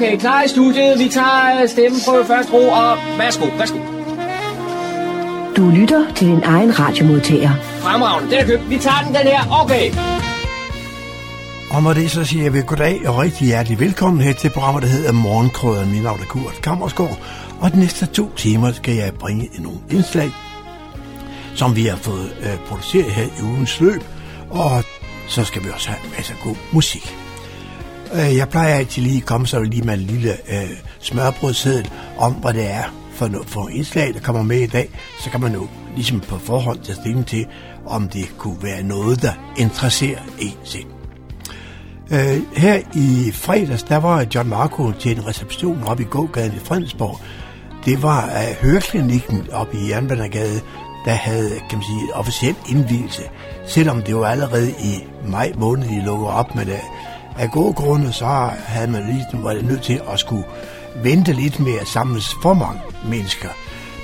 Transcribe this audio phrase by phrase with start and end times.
[0.00, 0.98] Okay, klar i studiet.
[0.98, 3.78] Vi tager stemmen på første ro, og værsgo, værsgo.
[5.56, 7.50] Du lytter til din egen radiomodtager.
[7.80, 8.70] Fremragende, den er købt.
[8.70, 9.62] Vi tager den, den her.
[9.62, 9.90] Okay.
[11.70, 14.88] Og med det så siger vi goddag og rigtig hjertelig velkommen her til programmet, der
[14.88, 15.92] hedder Morgenkrøden.
[15.92, 17.18] Min navn er Kurt Kammersgaard,
[17.60, 20.30] og de næste to timer skal jeg bringe nogle indslag,
[21.54, 24.02] som vi har fået øh, produceret her i ugens løb,
[24.50, 24.84] og
[25.28, 27.19] så skal vi også have masser af god musik.
[28.14, 32.32] Øh, jeg plejer altid lige at komme så lige med en lille øh, smørbrødsseddel om,
[32.32, 34.90] hvad det er for, no- for indslag, der kommer med i dag.
[35.20, 37.46] Så kan man jo ligesom på forhånd tage stilling til,
[37.86, 40.84] om det kunne være noget, der interesserer en selv.
[42.10, 46.58] Øh, her i fredags, der var John Marco til en reception oppe i gågaden i
[46.64, 47.20] Fredensborg.
[47.84, 50.60] Det var af høreklinikken oppe i Jernbanegade,
[51.04, 53.22] der havde kan man sige, officiel indvielse.
[53.66, 56.80] Selvom det jo allerede i maj måned, de lukkede op med det.
[57.40, 60.44] Af gode grunde, så havde man ligesom været nødt til at skulle
[61.02, 63.48] vente lidt med at samles for mange mennesker.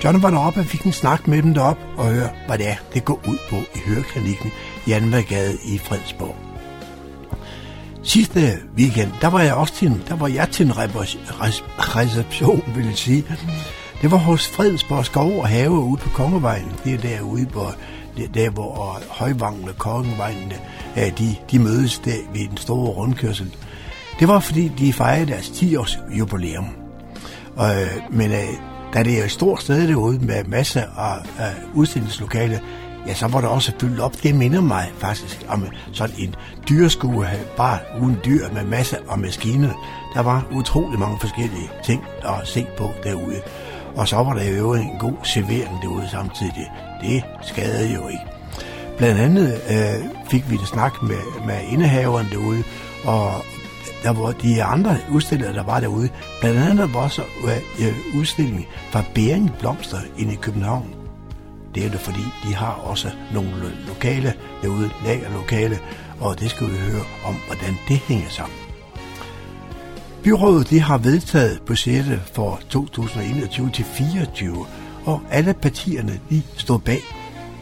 [0.05, 2.75] John var deroppe og fik en snak med dem deroppe og høre, hvad det er,
[2.95, 4.53] det går ud på i høreklinikken
[4.87, 6.37] i Jernbanegade i Fredsborg.
[8.03, 10.73] Sidste weekend, der var jeg også til en, der var jeg til en
[11.79, 13.25] reception, vil jeg sige.
[14.03, 16.73] Det var hos Fredsborg Skov og Have ude på Kongevejen.
[16.85, 17.75] Det er derude, hvor,
[18.35, 20.53] der hvor Højvangen og Kongevejen,
[20.97, 23.55] de, de mødes der ved den store rundkørsel.
[24.21, 26.69] Det var fordi, de fejrede deres 10-års jubilæum.
[27.57, 27.73] Og,
[28.11, 28.49] men øh,
[28.95, 32.61] da det er et stort sted derude med masser af, af udstillingslokale,
[33.07, 34.23] ja, så var der også fyldt op.
[34.23, 36.35] Det minder mig faktisk om sådan en
[36.69, 39.73] dyreskue, bare uden dyr med masser af maskiner.
[40.15, 43.41] Der var utrolig mange forskellige ting at se på derude.
[43.97, 46.71] Og så var der jo en god servering derude samtidig.
[47.03, 48.25] Det skadede jo ikke.
[48.97, 52.63] Blandt andet øh, fik vi en snak med, med indehaveren derude,
[53.05, 53.33] og
[54.03, 56.09] der var de andre udstillere, der var derude.
[56.41, 60.95] Blandt andet var så øh, øh udstilling fra Bering Blomster inde i København.
[61.75, 63.51] Det er det, fordi de har også nogle
[63.89, 65.79] lokale derude, lagerlokale,
[66.21, 68.66] og det skal vi høre om, hvordan det hænger sammen.
[70.27, 74.67] Byrådet det har vedtaget budgettet for 2021 til 24,
[75.05, 77.01] og alle partierne de står bag.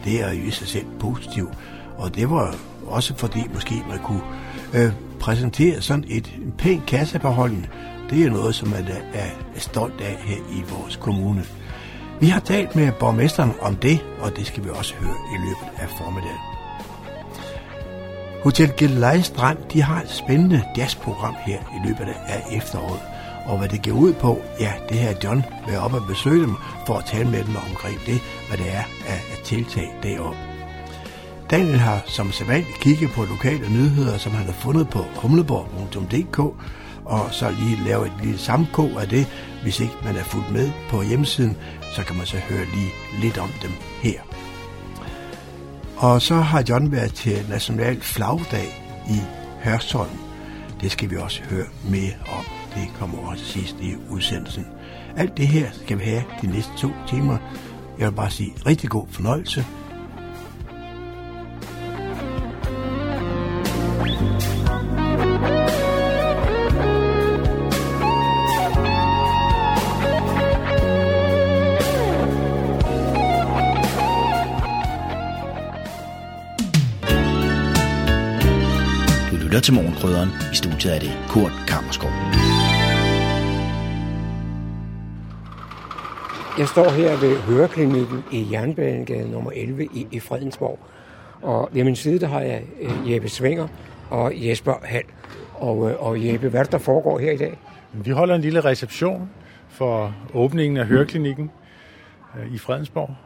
[0.03, 1.53] Det er jo i sig selv positivt,
[1.97, 2.55] og det var
[2.87, 4.21] også fordi måske man kunne
[4.73, 7.67] øh, præsentere sådan et en pæn kassebeholdning.
[8.09, 11.43] Det er noget, som man er, er stolt af her i vores kommune.
[12.21, 15.81] Vi har talt med borgmesteren om det, og det skal vi også høre i løbet
[15.81, 16.54] af formiddagen.
[18.45, 23.01] Hotel Gelej Strand, de har et spændende jazzprogram her i løbet af efteråret.
[23.45, 26.55] Og hvad det går ud på, ja, det her John vil op og besøge dem
[26.87, 30.39] for at tale med dem omkring det, hvad det er af, af tiltag deroppe.
[31.51, 36.39] Daniel har som sædvanligt kigget på lokale nyheder, som han har fundet på humleborg.dk,
[37.05, 39.27] og så lige lave et lille samkog af det.
[39.61, 41.57] Hvis ikke man er fuldt med på hjemmesiden,
[41.95, 42.91] så kan man så høre lige
[43.21, 44.34] lidt om dem her.
[45.97, 49.19] Og så har John været til National Flagdag i
[49.63, 50.17] Hørsholm.
[50.81, 52.45] Det skal vi også høre mere om.
[52.75, 54.65] Det kommer også sidst i udsendelsen.
[55.17, 57.37] Alt det her skal vi have de næste to timer.
[57.99, 59.65] Jeg vil bare sige rigtig god fornøjelse.
[79.55, 80.29] Lytter til Morgenkrydderen.
[80.51, 82.09] I studiet er det Kurt Kammerskov.
[86.57, 90.79] Jeg står her ved Høreklinikken i Jernbanegade nummer 11 i, i Fredensborg.
[91.41, 93.67] Og ved min side der har jeg øh, Jeppe Svinger
[94.09, 95.05] og Jesper Hall.
[95.53, 97.59] Og, øh, og Jeppe, hvad er det, der foregår her i dag?
[97.93, 99.29] Vi holder en lille reception
[99.69, 101.51] for åbningen af Høreklinikken
[102.39, 103.24] øh, i Fredensborg.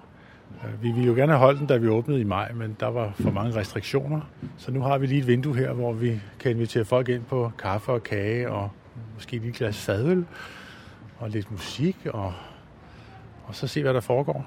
[0.66, 2.88] Øh, vi ville jo gerne have holdt den, da vi åbnede i maj, men der
[2.88, 4.22] var for mange restriktioner.
[4.58, 7.52] Så nu har vi lige et vindue her, hvor vi kan invitere folk ind på
[7.58, 8.70] kaffe og kage og
[9.14, 10.26] måske lige et glas fadøl
[11.20, 12.34] og lidt musik og,
[13.44, 14.46] og så se, hvad der foregår.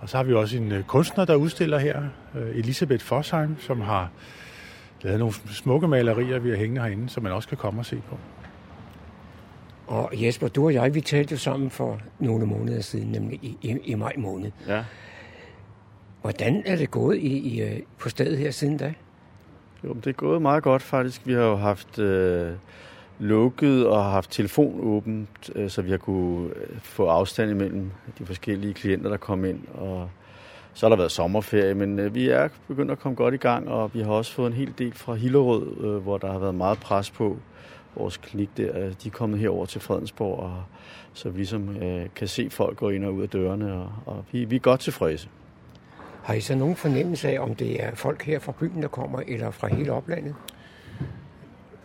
[0.00, 2.02] Og så har vi også en øh, kunstner, der udstiller her,
[2.34, 4.10] øh, Elisabeth Fossheim, som har
[5.02, 8.02] lavet nogle smukke malerier, vi har hængende herinde, som man også kan komme og se
[8.08, 8.18] på.
[9.92, 13.56] Og Jesper, du og jeg, vi talte jo sammen for nogle måneder siden, nemlig i,
[13.62, 14.50] i, i maj måned.
[14.68, 14.84] Ja.
[16.20, 18.94] Hvordan er det gået i, i, øh, på stedet her siden da?
[19.84, 21.26] Jo, det er gået meget godt faktisk.
[21.26, 22.50] Vi har jo haft øh,
[23.18, 28.26] lukket og haft telefon åbent, øh, så vi har kunne øh, få afstand imellem de
[28.26, 29.60] forskellige klienter, der kom ind.
[29.74, 30.10] Og
[30.74, 33.68] så har der været sommerferie, men øh, vi er begyndt at komme godt i gang,
[33.68, 36.54] og vi har også fået en hel del fra Hillerød, øh, hvor der har været
[36.54, 37.36] meget pres på
[37.96, 40.62] vores klinik der, de er kommet herover til Fredensborg, og
[41.12, 44.24] så vi ligesom øh, kan se folk gå ind og ud af dørene, og, og
[44.32, 45.28] vi, vi er godt tilfredse.
[46.22, 49.20] Har I så nogen fornemmelse af, om det er folk her fra byen, der kommer,
[49.28, 50.34] eller fra hele oplandet?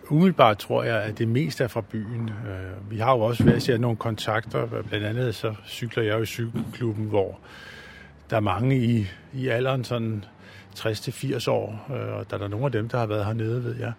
[0.09, 2.29] Umiddelbart tror jeg, at det mest er fra byen.
[2.29, 4.67] Øh, vi har jo også været at nogle kontakter.
[4.67, 7.39] Blandt andet så cykler jeg jo i cykelklubben, hvor
[8.29, 10.25] der er mange i, i alderen sådan
[10.75, 13.75] 60-80 år, øh, og der er der nogle af dem, der har været hernede, ved
[13.75, 13.93] jeg.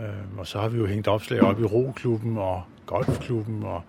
[0.00, 3.82] Øh, og så har vi jo hængt opslag op i roklubben og golfklubben, og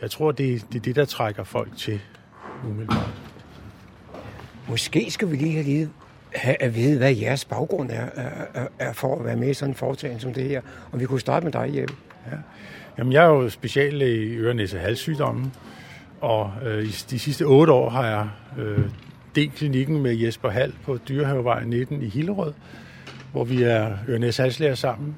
[0.00, 2.00] jeg tror, det, det er det, der trækker folk til
[2.68, 3.14] umiddelbart.
[4.68, 5.88] Måske skal vi lige have, lige
[6.34, 8.06] have at vide, hvad jeres baggrund er,
[8.54, 10.60] er, er for at være med i sådan en foretagende som det her.
[10.92, 11.94] Og vi kunne starte med dig, Jeppe.
[12.30, 12.36] Ja.
[12.98, 15.50] Jamen, jeg er jo speciallæge i ørenæse halssygdomme,
[16.20, 18.28] og øh, i de sidste otte år har jeg
[18.58, 18.84] øh,
[19.34, 22.52] delt klinikken med Jesper Hall på Dyrehavevej 19 i Hillerød,
[23.32, 25.16] hvor vi er ørenæse halslæger sammen.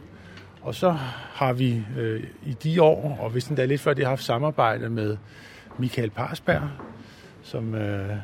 [0.63, 0.91] Og så
[1.35, 4.25] har vi øh, i de år, og hvis den der lidt før, det har haft
[4.25, 5.17] samarbejde med
[5.79, 6.69] Michael Parsberg,
[7.43, 8.17] som øh,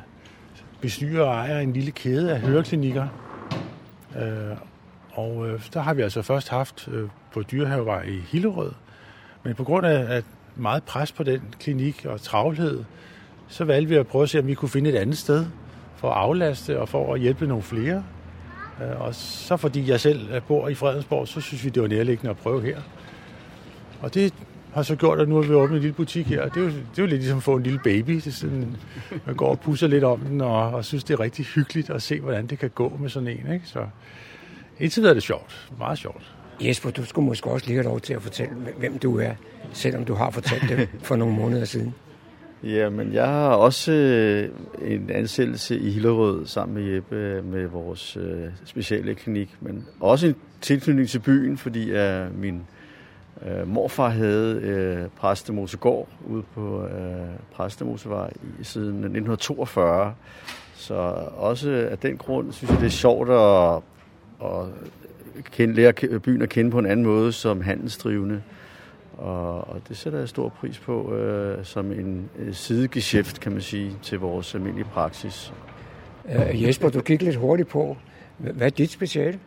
[0.80, 3.06] bestyrer og ejer en lille kæde af høreklinikker.
[4.18, 4.56] Øh,
[5.12, 8.72] og øh, der har vi altså først haft øh, på Dyrehavevej i Hillerød.
[9.42, 10.24] Men på grund af at
[10.56, 12.84] meget pres på den klinik og travlhed,
[13.48, 15.46] så valgte vi at prøve at se, om vi kunne finde et andet sted
[15.96, 18.04] for at aflaste og for at hjælpe nogle flere.
[18.82, 22.30] Øh, og så fordi jeg selv bor i Fredensborg, så synes vi, det var nærliggende
[22.30, 22.80] at prøve her.
[24.00, 24.34] Og det
[24.74, 26.48] har så gjort, at nu har vi åbnet en lille butik her.
[26.48, 28.14] Det er jo, det er jo lidt ligesom at få en lille baby.
[28.14, 28.76] Det er sådan,
[29.26, 32.02] man går og pusser lidt om den, og, og synes, det er rigtig hyggeligt at
[32.02, 33.52] se, hvordan det kan gå med sådan en.
[33.52, 33.66] Ikke?
[33.66, 33.86] Så
[34.78, 35.70] indtil videre er det sjovt.
[35.78, 36.34] Meget sjovt.
[36.60, 39.32] Jesper, du skulle måske også lige have lov til at fortælle, hvem du er,
[39.72, 41.94] selvom du har fortalt det for nogle måneder siden.
[42.62, 44.48] Ja, men jeg har også øh,
[44.92, 50.26] en ansættelse i Hillerød sammen med Jeppe øh, med vores øh, speciale klinik, men også
[50.26, 52.62] en tilknytning til byen, fordi øh, min
[53.46, 58.30] øh, morfar havde øh, Præstemosegård ude på øh, Præstemosevej
[58.60, 60.14] i, siden 1942.
[60.74, 60.94] Så
[61.36, 63.82] også af den grund synes jeg, det er sjovt at,
[64.48, 64.66] at
[65.50, 68.42] kende, lære byen at kende på en anden måde som handelsdrivende.
[69.18, 73.60] Og, og det sætter jeg stor pris på øh, som en øh, sidegeschæft, kan man
[73.60, 75.52] sige, til vores almindelige praksis.
[76.24, 77.96] Uh, Jesper, du gik lidt hurtigt på.
[78.38, 79.38] Hvad er dit speciale?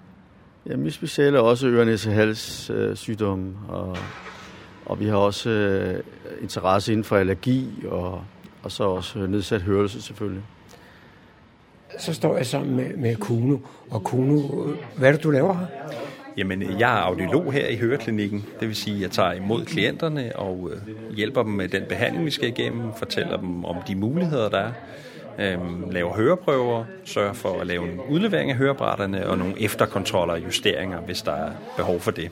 [0.70, 3.98] Ja, mit speciale er også ørenæse hals øh, sygdomme, og,
[4.86, 6.04] og vi har også øh,
[6.42, 8.24] interesse inden for allergi, og,
[8.64, 10.44] og så også nedsat hørelse selvfølgelig.
[12.00, 13.58] Så står jeg sammen med, med Kuno.
[13.90, 14.42] Og Kuno,
[14.98, 15.66] hvad er det, du laver her?
[16.38, 18.46] Jamen, jeg er audiolog her i Høreklinikken.
[18.60, 22.26] Det vil sige, at jeg tager imod klienterne og øh, hjælper dem med den behandling,
[22.26, 24.72] vi skal igennem, fortæller dem om de muligheder, der
[25.38, 30.34] er, øhm, laver høreprøver, sørger for at lave en udlevering af hørebrætterne og nogle efterkontroller
[30.34, 32.30] og justeringer, hvis der er behov for det.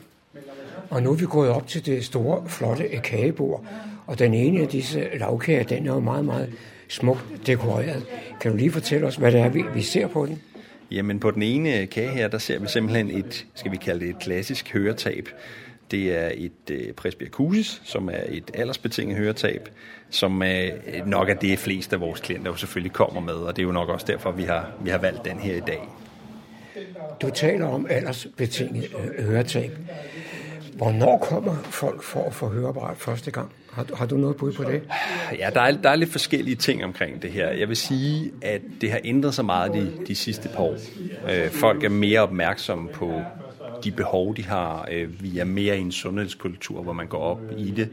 [0.90, 3.64] Og nu er vi gået op til det store, flotte kagebord,
[4.06, 6.52] og den ene af disse lavkager, den er jo meget, meget
[6.88, 8.06] smukt dekoreret.
[8.40, 10.42] Kan du lige fortælle os, hvad det er, vi, vi ser på den?
[10.90, 14.10] Jamen på den ene kage her, der ser vi simpelthen et, skal vi kalde det
[14.10, 15.28] et klassisk høretab.
[15.90, 19.68] Det er et øh, presbyakusis, som er et aldersbetinget høretab,
[20.10, 20.70] som øh,
[21.06, 23.72] nok er det fleste af vores klienter jo selvfølgelig kommer med, og det er jo
[23.72, 25.88] nok også derfor, vi har, vi har valgt den her i dag.
[27.22, 29.78] Du taler om aldersbetinget øh, høretab.
[30.74, 33.52] Hvornår kommer folk for at få høreapparat første gang?
[33.72, 34.82] Har, har du noget bud på det?
[35.38, 37.50] Ja, der er, der er lidt forskellige ting omkring det her.
[37.50, 40.76] Jeg vil sige, at det har ændret sig meget de, de sidste par år.
[41.30, 43.22] Øh, folk er mere opmærksomme på
[43.84, 44.88] de behov, de har.
[44.92, 47.88] Øh, vi er mere i en sundhedskultur, hvor man går op i det.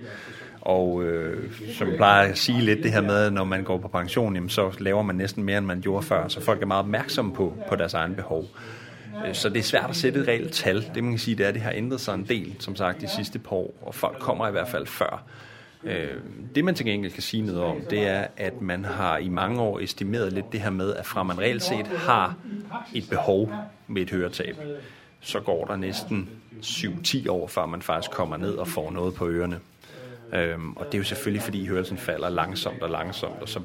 [0.61, 3.77] Og øh, som jeg plejer at sige lidt det her med, at når man går
[3.77, 6.27] på pension, jamen, så laver man næsten mere, end man gjorde før.
[6.27, 8.45] Så folk er meget opmærksomme på, på deres egen behov.
[9.25, 10.91] Øh, så det er svært at sætte et reelt tal.
[10.95, 13.01] Det man kan sige, det er, at det har ændret sig en del, som sagt,
[13.01, 13.73] de sidste par år.
[13.81, 15.23] Og folk kommer i hvert fald før.
[15.83, 16.13] Øh,
[16.55, 19.61] det man til gengæld kan sige noget om, det er, at man har i mange
[19.61, 22.35] år estimeret lidt det her med, at fra man reelt set har
[22.93, 23.53] et behov
[23.87, 24.57] med et høretab,
[25.19, 26.29] så går der næsten
[26.61, 29.59] 7-10 år, før man faktisk kommer ned og får noget på ørerne.
[30.33, 33.59] Øhm, og det er jo selvfølgelig, fordi hørelsen falder langsomt og langsomt, og så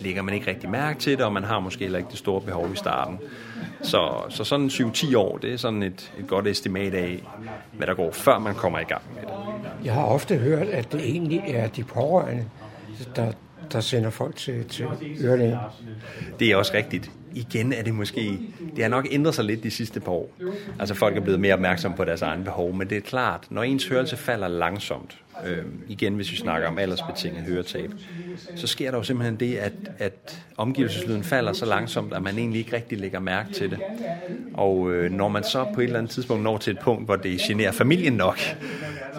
[0.00, 2.40] lægger man ikke rigtig mærke til det, og man har måske heller ikke det store
[2.40, 3.18] behov i starten.
[3.82, 7.22] Så, så sådan 7-10 år, det er sådan et, et godt estimat af,
[7.72, 9.32] hvad der går, før man kommer i gang med det.
[9.84, 12.44] Jeg har ofte hørt, at det egentlig er de pårørende,
[13.16, 13.32] der,
[13.72, 14.86] der sender folk til, til
[15.20, 15.56] ørelægen.
[16.38, 17.10] Det er også rigtigt.
[17.34, 18.38] Igen er det måske,
[18.76, 20.30] det har nok ændret sig lidt de sidste par år.
[20.78, 23.62] Altså folk er blevet mere opmærksomme på deres egen behov, men det er klart, når
[23.62, 27.90] ens hørelse falder langsomt, øh, igen hvis vi snakker om aldersbetinget høretab,
[28.56, 32.58] så sker der jo simpelthen det, at, at omgivelseslyden falder så langsomt, at man egentlig
[32.58, 33.78] ikke rigtig lægger mærke til det.
[34.54, 37.16] Og øh, når man så på et eller andet tidspunkt når til et punkt, hvor
[37.16, 38.38] det generer familien nok,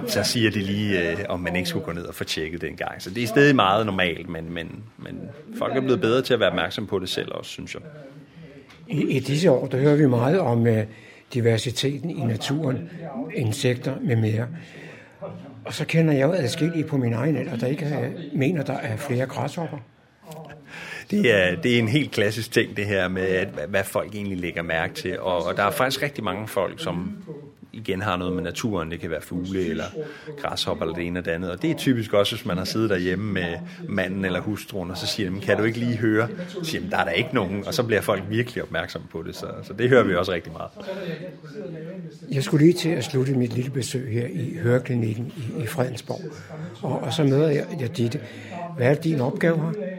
[0.07, 2.69] så siger de lige, øh, om man ikke skulle gå ned og få tjekket det
[2.69, 3.01] en gang.
[3.01, 5.21] Så det er stadig meget normalt, men, men, men
[5.57, 7.81] folk er blevet bedre til at være opmærksom på det selv også, synes jeg.
[8.87, 10.83] I, I disse år, der hører vi meget om øh,
[11.33, 12.89] diversiteten i naturen,
[13.35, 14.47] insekter med mere.
[15.67, 18.73] Og så kender jeg jo adskillige på min egen alder, der ikke øh, mener, der
[18.73, 19.77] er flere græshopper.
[21.11, 24.37] Det er, det er en helt klassisk ting, det her med, at, hvad folk egentlig
[24.37, 25.19] lægger mærke til.
[25.19, 27.23] Og, og der er faktisk rigtig mange folk, som
[27.77, 28.91] igen har noget med naturen.
[28.91, 29.83] Det kan være fugle eller
[30.41, 31.51] græshopper eller det ene og det andet.
[31.51, 33.57] Og det er typisk også, hvis man har siddet derhjemme med
[33.89, 36.27] manden eller hustruen, og så siger de, kan du ikke lige høre?
[36.47, 37.67] Så siger de, der er der ikke nogen.
[37.67, 39.35] Og så bliver folk virkelig opmærksomme på det.
[39.35, 40.69] Så, så det hører vi også rigtig meget.
[42.31, 46.21] Jeg skulle lige til at slutte mit lille besøg her i Høreklinikken i, i Fredensborg.
[46.81, 48.19] Og, og så møder jeg, jeg Ditte.
[48.77, 49.96] Hvad er din opgave her?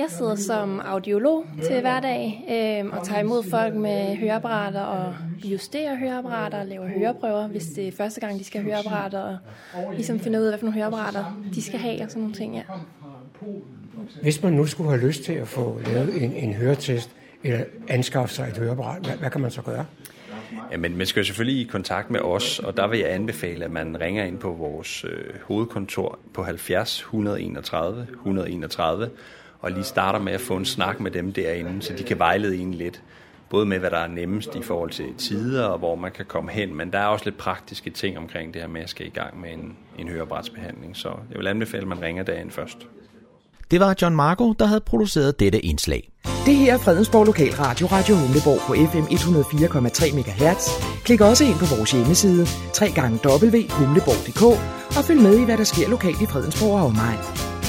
[0.00, 5.14] Jeg sidder som audiolog til hverdag øh, og tager imod folk med høreapparater og
[5.44, 9.38] justerer høreapparater og laver høreprøver, hvis det er første gang, de skal have høreapparater,
[9.74, 12.34] og ligesom finder ud af, hvad for nogle høreapparater de skal have og sådan nogle
[12.34, 12.62] ting, ja.
[14.22, 17.10] Hvis man nu skulle have lyst til at få lavet en, en høretest,
[17.42, 19.86] eller anskaffe sig et høreapparat, hvad, hvad kan man så gøre?
[20.72, 23.64] Ja, men man skal jo selvfølgelig i kontakt med os, og der vil jeg anbefale,
[23.64, 25.10] at man ringer ind på vores øh,
[25.44, 29.10] hovedkontor på 70 131 131,
[29.60, 32.56] og lige starter med at få en snak med dem derinde, så de kan vejlede
[32.56, 33.02] en lidt.
[33.50, 36.50] Både med, hvad der er nemmest i forhold til tider, og hvor man kan komme
[36.50, 39.10] hen, men der er også lidt praktiske ting omkring det her med at skal i
[39.10, 40.96] gang med en, en hørebrætsbehandling.
[40.96, 42.86] Så jeg vil anbefale, at man ringer dagen først.
[43.70, 46.10] Det var John Marco, der havde produceret dette indslag.
[46.46, 50.68] Det her er Fredensborg Lokalradio, Radio Humleborg på FM 104,3 MHz.
[51.04, 52.46] Klik også ind på vores hjemmeside,
[52.80, 54.42] www.humleborg.dk
[54.98, 57.59] og følg med i, hvad der sker lokalt i Fredensborg og omegn.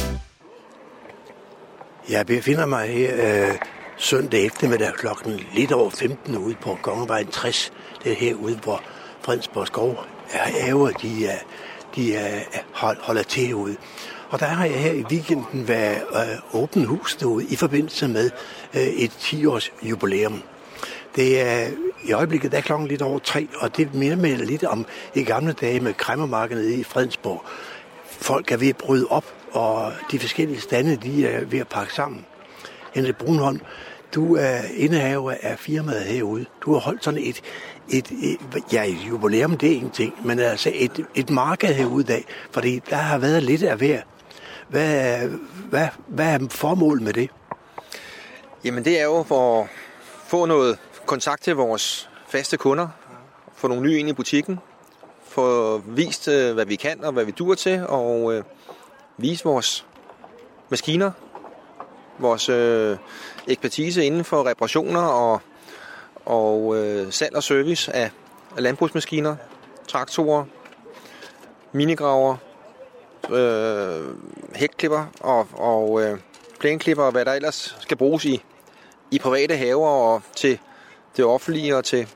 [2.10, 3.58] Jeg befinder mig her øh,
[3.98, 7.74] søndag eftermiddag klokken lidt over 15 ude på Kongevejen 60.
[8.04, 8.84] Det er herude, hvor
[9.22, 11.38] Fredensborg Skov er de, er,
[11.96, 12.40] de er,
[12.74, 13.76] hold, holder til ude.
[14.30, 18.30] Og der har jeg her i weekenden været øh, åben hus derude i forbindelse med
[18.74, 20.44] øh, et 10-års jubilæum.
[21.16, 21.68] Det er
[22.04, 25.24] i øjeblikket, der er klokken lidt over tre, og det minder mig lidt om i
[25.24, 27.44] gamle dage med kræmmermarkedet i Fredensborg.
[28.06, 31.94] Folk er ved at bryde op og de forskellige stande, de er ved at pakke
[31.94, 32.26] sammen.
[32.94, 33.62] Henrik Brunholm,
[34.16, 36.46] du er indehaver af firmaet herude.
[36.66, 37.42] Du har holdt sådan et,
[37.90, 42.26] et, et ja, et jubilæum, det er ingenting, men altså et, et marked herude dag,
[42.52, 44.02] fordi der har været lidt af hver.
[44.70, 45.20] Hvad,
[45.70, 47.30] hvad, hvad er formålet med det?
[48.64, 49.70] Jamen det er jo for at
[50.28, 52.88] få noget kontakt til vores faste kunder,
[53.56, 54.60] få nogle nye ind i butikken,
[55.28, 58.44] få vist, øh, hvad vi kan og hvad vi dur til, og øh,
[59.22, 59.86] vise vores
[60.70, 61.12] maskiner,
[62.20, 62.98] vores øh,
[63.48, 65.42] ekspertise inden for reparationer og,
[66.26, 68.12] og øh, salg og service af,
[68.58, 69.36] af landbrugsmaskiner,
[69.88, 70.46] traktorer,
[71.72, 72.36] minigraver,
[73.30, 74.16] øh,
[74.56, 76.20] hækklipper og, og øh,
[76.60, 78.44] plæneklipper og hvad der ellers skal bruges i,
[79.12, 80.60] i private haver og til
[81.18, 82.08] det offentlige og til,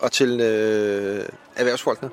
[0.00, 2.10] og til øh, erhvervsfolkene.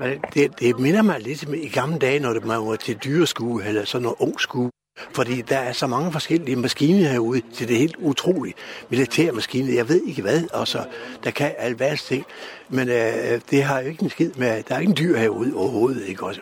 [0.00, 3.84] Men det, det minder mig lidt i gamle dage, når man var til dyreskue eller
[3.84, 4.70] sådan noget ung skue.
[5.12, 8.56] Fordi der er så mange forskellige maskiner herude, så det er helt utroligt.
[8.88, 10.84] Militærmaskiner, jeg ved ikke hvad, og så
[11.24, 12.24] der kan alverdens ting.
[12.68, 16.06] Men øh, det har jo ikke en skid med, der er ingen dyr herude overhovedet,
[16.06, 16.40] ikke også?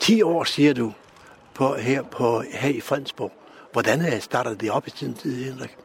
[0.00, 0.92] 10 år, siger du,
[1.54, 3.32] på, her, på, her i Fredensborg.
[3.72, 5.76] Hvordan øh, er startet det op i sin tid, Henrik?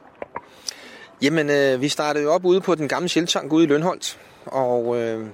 [1.21, 5.01] Jamen, øh, vi startede jo op ude på den gamle sjæltank ude i Lønholdt, og
[5.01, 5.27] øh,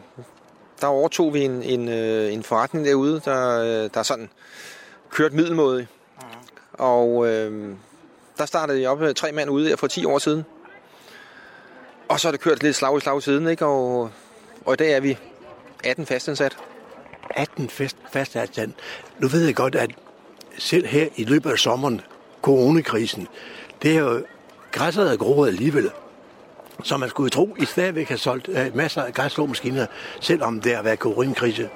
[0.81, 4.29] der overtog vi en, en, øh, en forretning derude, der, øh, der sådan
[5.09, 5.87] kørt middelmåde.
[6.73, 7.75] Og øh,
[8.37, 10.45] der startede jeg op med tre mand ude for 10 år siden.
[12.09, 13.65] Og så har det kørt lidt slag i slag siden, ikke?
[13.65, 14.11] Og,
[14.65, 15.17] og i dag er vi
[15.83, 16.57] 18 fastansat.
[17.29, 18.69] 18 fast, fastansat.
[19.19, 19.91] Nu ved jeg godt, at
[20.57, 22.01] selv her i løbet af sommeren,
[22.41, 23.27] coronakrisen,
[23.81, 24.23] det er jo
[24.71, 25.91] græsset er groet alligevel.
[26.83, 29.85] Så man skulle tro, I stadigvæk har solgt øh, masser af græsslåmaskiner,
[30.19, 31.69] selvom det har været coronakrise.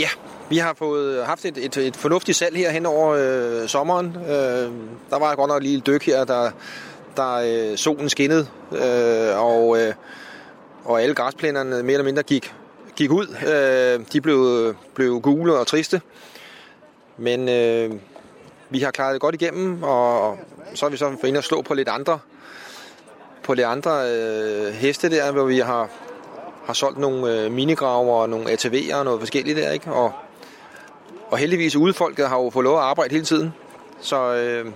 [0.00, 0.08] Ja,
[0.48, 4.16] vi har fået haft et, et, et fornuftigt salg her hen over øh, sommeren.
[4.16, 4.70] Øh,
[5.10, 6.50] der var godt nok lige et dyk her, der,
[7.16, 9.94] der øh, solen skinnede, øh, og, øh,
[10.84, 12.54] og alle græsplænerne mere eller mindre gik,
[12.96, 13.26] gik ud.
[13.46, 16.00] Øh, de blev, blev gule og triste.
[17.16, 17.90] Men øh,
[18.70, 20.38] vi har klaret det godt igennem, og
[20.74, 22.18] så er vi så inde og slå på lidt andre
[23.48, 25.88] på de andre øh, heste der, hvor vi har,
[26.66, 29.92] har solgt nogle øh, minigraver og nogle ATV'er og noget forskelligt der, ikke?
[29.92, 30.12] Og,
[31.30, 33.54] og heldigvis udfolket har jo fået lov at arbejde hele tiden.
[34.00, 34.72] Så øh,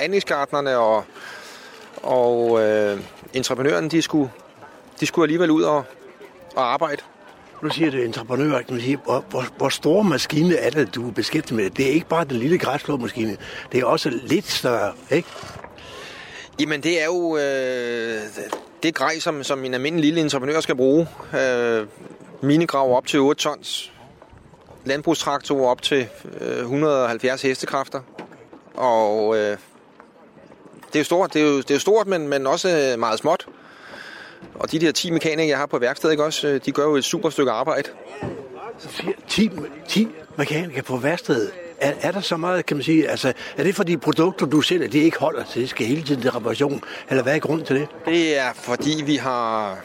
[0.00, 1.04] anlægsgartnerne og,
[2.02, 3.00] og øh,
[3.34, 4.30] entreprenøren, de skulle,
[5.00, 5.84] de skulle alligevel ud og,
[6.56, 7.02] og arbejde.
[7.62, 11.08] Nu siger det entreprenør, kan Siger, sige, hvor, hvor, hvor store maskine er det, du
[11.08, 11.70] er beskæftiget med?
[11.70, 13.36] Det er ikke bare den lille græsslåmaskine,
[13.72, 15.28] det er også lidt større, ikke?
[16.62, 18.20] Jamen det er jo øh,
[18.82, 21.08] det grej, som, som en almindelig lille entreprenør skal bruge.
[21.38, 21.86] Øh,
[22.40, 23.92] minegrav op til 8 tons,
[24.84, 26.08] landbrugstraktorer op til
[26.40, 28.00] øh, 170 hestekræfter.
[28.74, 29.56] Og øh,
[30.86, 32.98] det er jo stort, det er jo, det er jo stort men, men også øh,
[32.98, 33.46] meget småt.
[34.54, 36.96] Og de der 10 mekanikere, jeg har på værkstedet, ikke også, øh, de gør jo
[36.96, 37.88] et super stykke arbejde.
[39.28, 39.50] 10,
[39.88, 41.52] 10 mekanikere på værkstedet.
[41.82, 44.88] Er, er der så meget, kan man sige, altså, er det fordi produkter, du sælger,
[44.88, 47.76] de ikke holder til, det skal hele tiden til reparation, eller hvad er grunden til
[47.76, 47.88] det?
[48.04, 49.78] Det er fordi, vi har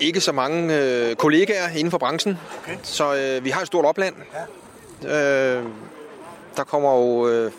[0.00, 2.76] ikke så mange øh, kollegaer inden for branchen, okay.
[2.82, 4.14] så øh, vi har et stort opland.
[5.02, 5.58] Ja.
[5.58, 5.64] Øh,
[6.56, 7.52] der kommer jo, øh,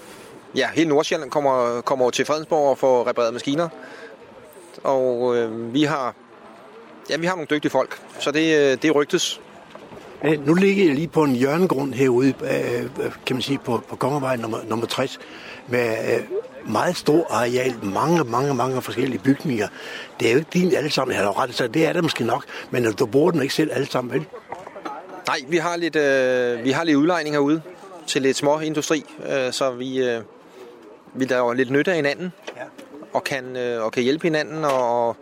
[0.56, 3.70] ja, hele Nordsjælland kommer, kommer jo til Fredensborg og får repareret maskiner.
[4.84, 6.16] Og øh, vi har,
[7.10, 9.42] ja, vi har nogle dygtige folk, så det, øh, det rygtes.
[10.24, 14.36] Nu ligger jeg lige på en hjørnegrund herude, øh, kan man sige, på, på Kongervej
[14.36, 15.20] nummer, nummer 60,
[15.68, 16.24] med øh,
[16.72, 19.68] meget stor areal, mange, mange, mange forskellige bygninger.
[20.20, 22.24] Det er jo ikke din alle sammen, jeg har ret, så det er det måske
[22.24, 24.26] nok, men du bruger den ikke selv alle sammen, vel?
[25.28, 27.62] Nej, vi har lidt, øh, vi har lidt udlejning herude
[28.08, 30.22] til lidt små industri, øh, så vi, øh,
[31.14, 32.64] vi laver lidt nytte af hinanden ja.
[33.14, 35.18] og, kan, øh, og kan hjælpe hinanden, og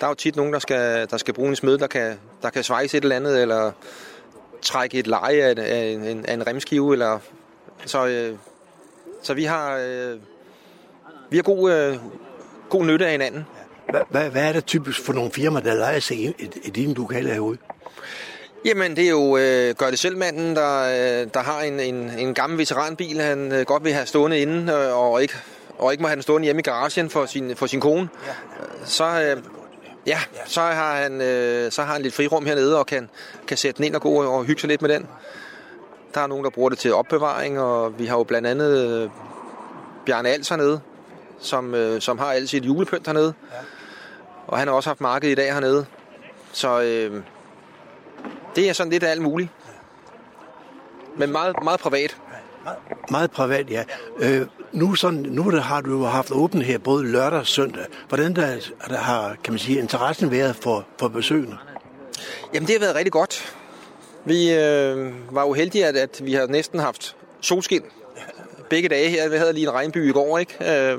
[0.00, 2.50] der er jo tit nogen, der skal, der skal bruge en smed, der kan, der
[2.50, 3.72] kan svejse et eller andet, eller
[4.64, 7.18] trække et leje af, af, en, af en remskive, eller
[7.86, 8.36] så, øh,
[9.22, 10.18] så vi har øh,
[11.30, 11.96] vi har god, øh,
[12.68, 13.46] god nytte af hinanden.
[13.90, 16.94] Hvad, hvad, hvad er det typisk for nogle firmaer, der leger sig i, i, dine
[16.94, 17.58] lokaler herude?
[18.64, 22.10] Jamen, det er jo øh, gør det selv manden, der, øh, der har en, en,
[22.18, 25.34] en gammel veteranbil, han øh, godt vil have stående inde, øh, og ikke
[25.78, 28.08] og ikke må have den stående hjemme i garagen for sin, for sin kone.
[28.26, 28.32] Ja.
[28.84, 29.42] Så, øh,
[30.06, 33.10] ja, så har han, øh, så har han lidt frirum hernede og kan,
[33.46, 35.08] kan sætte den ind og gå og hygge sig lidt med den.
[36.14, 39.10] Der er nogen, der bruger det til opbevaring, og vi har jo blandt andet øh,
[40.06, 40.80] Bjarne Als hernede,
[41.40, 43.34] som, øh, som har alt sit julepynt hernede.
[43.52, 43.56] Ja.
[44.46, 45.86] Og han har også haft marked i dag hernede.
[46.52, 47.22] Så øh,
[48.56, 49.50] det er sådan lidt af alt muligt.
[51.16, 52.16] Men meget, meget privat.
[53.10, 53.84] Meget, privat, ja.
[54.18, 57.84] Øh, nu, sådan, nu der har du jo haft åbent her både lørdag og søndag.
[58.08, 58.56] Hvordan der,
[58.88, 61.56] der har, kan man sige, interessen været for, for besøgende?
[62.54, 63.54] Jamen, det har været rigtig godt.
[64.24, 67.82] Vi øh, var jo heldige, at, at vi har næsten haft solskin
[68.70, 69.28] begge dage her.
[69.28, 70.92] Vi havde lige en regnby i går, ikke?
[70.92, 70.98] Øh,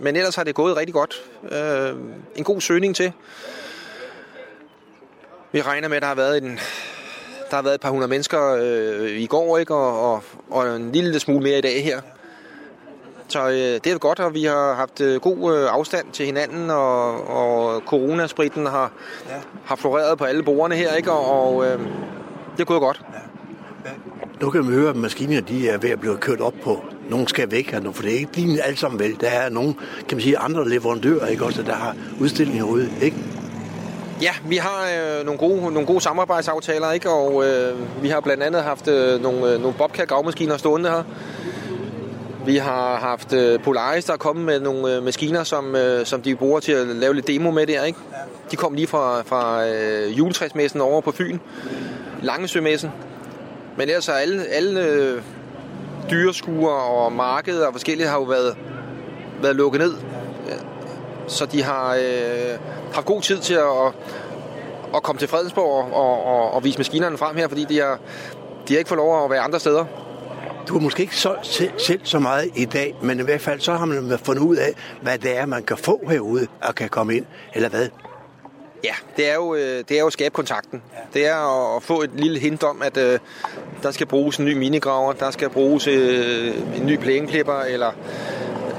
[0.00, 1.14] men ellers har det gået rigtig godt.
[1.52, 1.96] Øh,
[2.36, 3.12] en god søgning til.
[5.52, 6.60] Vi regner med, at der har været en,
[7.50, 9.74] der har været et par hundrede mennesker øh, i går, ikke?
[9.74, 12.00] Og, og, og en lille smule mere i dag her.
[13.28, 16.70] Så øh, det er godt, og vi har haft øh, god øh, afstand til hinanden,
[16.70, 18.92] og, og coronaspritten har,
[19.28, 19.34] ja.
[19.64, 21.12] har floreret på alle bordene her, ikke?
[21.12, 21.78] Og, og øh,
[22.52, 23.02] det er gået godt.
[23.12, 23.18] Ja.
[24.40, 26.84] Nu kan man høre, at maskinerne de er ved at blive kørt op på.
[27.10, 29.20] Nogle skal væk her nu, for det er ikke dine alle sammen vel.
[29.20, 29.74] Der er nogle,
[30.08, 33.16] kan man sige, andre leverandører, ikke også, der har udstillinger ude, ikke?
[34.22, 37.10] Ja, vi har øh, nogle, gode, nogle gode samarbejdsaftaler, ikke?
[37.10, 41.02] og øh, vi har blandt andet haft øh, nogle, øh, nogle Bobcat gravmaskiner stående her.
[42.46, 46.22] Vi har haft øh, Polaris, der er kommet med nogle øh, maskiner, som, øh, som
[46.22, 47.84] de bruger til at lave lidt demo med der.
[47.84, 47.98] Ikke?
[48.50, 51.38] De kom lige fra, fra øh, juletræsmessen over på Fyn,
[52.22, 52.90] Langesømessen.
[53.76, 55.22] Men ellers er alle, alle øh,
[56.10, 58.56] dyreskuer og markeder og forskellige har jo været,
[59.42, 59.94] været lukket ned.
[61.26, 62.58] Så de har øh,
[62.92, 63.92] haft god tid til at,
[64.94, 67.98] at komme til Fredensborg og, og, og vise maskinerne frem her, fordi de har,
[68.68, 69.84] de har ikke fået lov at være andre steder.
[70.68, 73.60] Du har måske ikke solgt selv, selv så meget i dag, men i hvert fald
[73.60, 76.88] så har man fundet ud af, hvad det er, man kan få herude og kan
[76.88, 77.88] komme ind, eller hvad?
[78.84, 80.82] Ja, det er jo, øh, det er jo at skabe kontakten.
[80.92, 80.98] Ja.
[81.20, 83.18] Det er at få et lille hint om, at uh,
[83.82, 85.94] der skal bruges en ny minigraver, der skal bruges uh,
[86.76, 87.92] en ny plæneklipper, eller,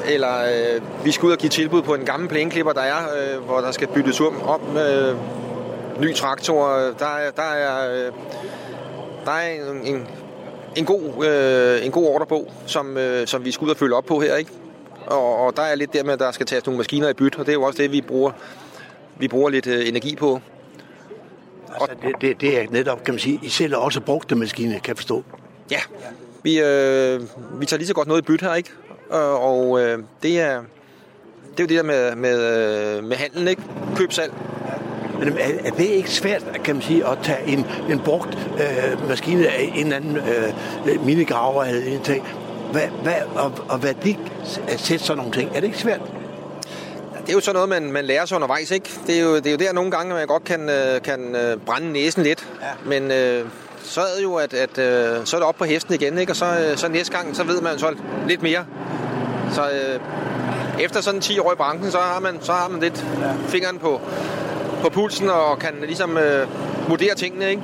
[0.08, 3.46] eller uh, vi skal ud og give tilbud på en gammel plæneklipper, der er, uh,
[3.46, 6.68] hvor der skal byttes om, om uh, ny traktor.
[7.00, 8.14] Der er, der er, uh,
[9.26, 10.08] der er en, en,
[10.76, 14.06] en, god, uh, en god ordrebog, som, uh, som vi skal ud og følge op
[14.06, 14.36] på her.
[14.36, 14.52] ikke?
[15.08, 17.40] Og, og der er lidt der med, at der skal tages nogle maskiner i byt,
[17.40, 18.32] og det er jo også det, vi bruger
[19.20, 20.42] vi bruger lidt øh, energi på.
[21.74, 24.88] Altså, det, det, det er netop, kan man sige, I sælger også brugte maskiner, kan
[24.88, 25.24] jeg forstå.
[25.72, 25.80] Ja,
[26.44, 27.22] vi, øh,
[27.60, 28.70] vi tager lige så godt noget i bytte her, ikke?
[29.10, 30.62] Og, og øh, det er
[31.58, 33.62] det er jo det der med, med, øh, med handel, ikke?
[33.96, 34.34] Køb salg.
[35.20, 39.10] Men er, er det ikke svært, kan man sige, at tage en, en brugt øh,
[39.10, 42.28] maskine af en eller anden øh, minigraver eller en ting,
[42.72, 44.18] hvad, hvad, og, og hvad det
[44.78, 45.50] sætte sådan nogle ting?
[45.50, 46.02] Er det ikke svært?
[47.22, 48.90] Det er jo sådan noget, man, man lærer sig undervejs, ikke?
[49.08, 51.58] Det er jo, det er jo der nogle gange, man godt kan, øh, kan øh,
[51.58, 52.48] brænde næsen lidt.
[52.62, 52.68] Ja.
[52.90, 53.46] Men øh,
[53.88, 56.32] så er det jo, at, at øh, så er det op på hesten igen, ikke?
[56.32, 57.96] Og så, øh, så næste gang, så ved man så
[58.28, 58.66] lidt mere.
[59.52, 60.00] Så øh,
[60.80, 63.06] efter sådan 10 år i branchen, så har man, så har man lidt
[63.48, 64.02] fingeren på,
[64.82, 66.48] på pulsen og kan ligesom øh,
[66.90, 67.62] vurdere tingene, ikke?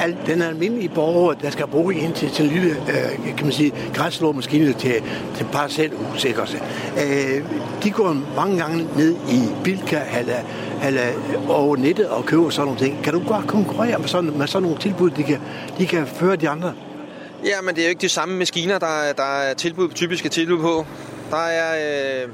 [0.00, 3.52] Al, den almindelige borger, der skal bruge en til til en lille, øh, kan man
[3.52, 4.94] sige, græsslåmaskine til,
[5.36, 6.56] til parcelhus, ikke også?
[6.96, 7.44] Øh,
[7.82, 10.38] de går mange gange ned i Bilka eller,
[10.86, 11.02] eller
[11.48, 13.02] over nettet og køber sådan nogle ting.
[13.04, 15.40] Kan du godt konkurrere med sådan, med sådan nogle tilbud, de kan,
[15.78, 16.72] de kan føre de andre?
[17.44, 20.58] Ja, men det er jo ikke de samme maskiner, der, der er tilbud, typiske tilbud
[20.58, 20.86] på.
[21.30, 22.22] Der er...
[22.24, 22.28] Øh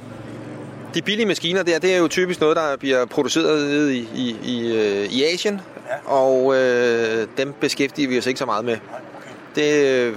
[0.97, 4.37] de billige maskiner der, det er jo typisk noget, der bliver produceret nede i, i,
[4.43, 6.11] i, øh, i Asien, ja.
[6.13, 8.77] og øh, dem beskæftiger vi os ikke så meget med.
[9.55, 10.17] Det, øh,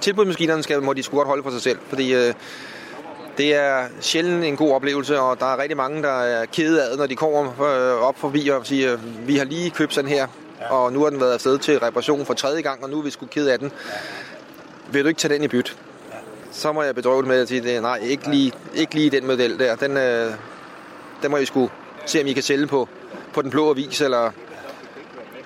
[0.00, 2.34] tilbudsmaskinerne skal, må de sgu godt holde for sig selv, fordi øh,
[3.38, 6.96] det er sjældent en god oplevelse, og der er rigtig mange, der er kede af,
[6.96, 10.26] når de kommer øh, op forbi og siger, vi har lige købt sådan her,
[10.60, 10.72] ja.
[10.72, 13.10] og nu har den været afsted til reparation for tredje gang, og nu er vi
[13.10, 13.72] sgu kede af den.
[14.92, 15.76] Vil du ikke tage den i byt?
[16.56, 19.58] Så må jeg bedrøve med at sige, at nej, ikke lige, ikke lige den model
[19.58, 19.76] der.
[19.76, 20.32] Den, øh,
[21.22, 21.70] den må I skulle
[22.06, 22.88] se, om I kan sælge på,
[23.32, 24.30] på den blå avis, eller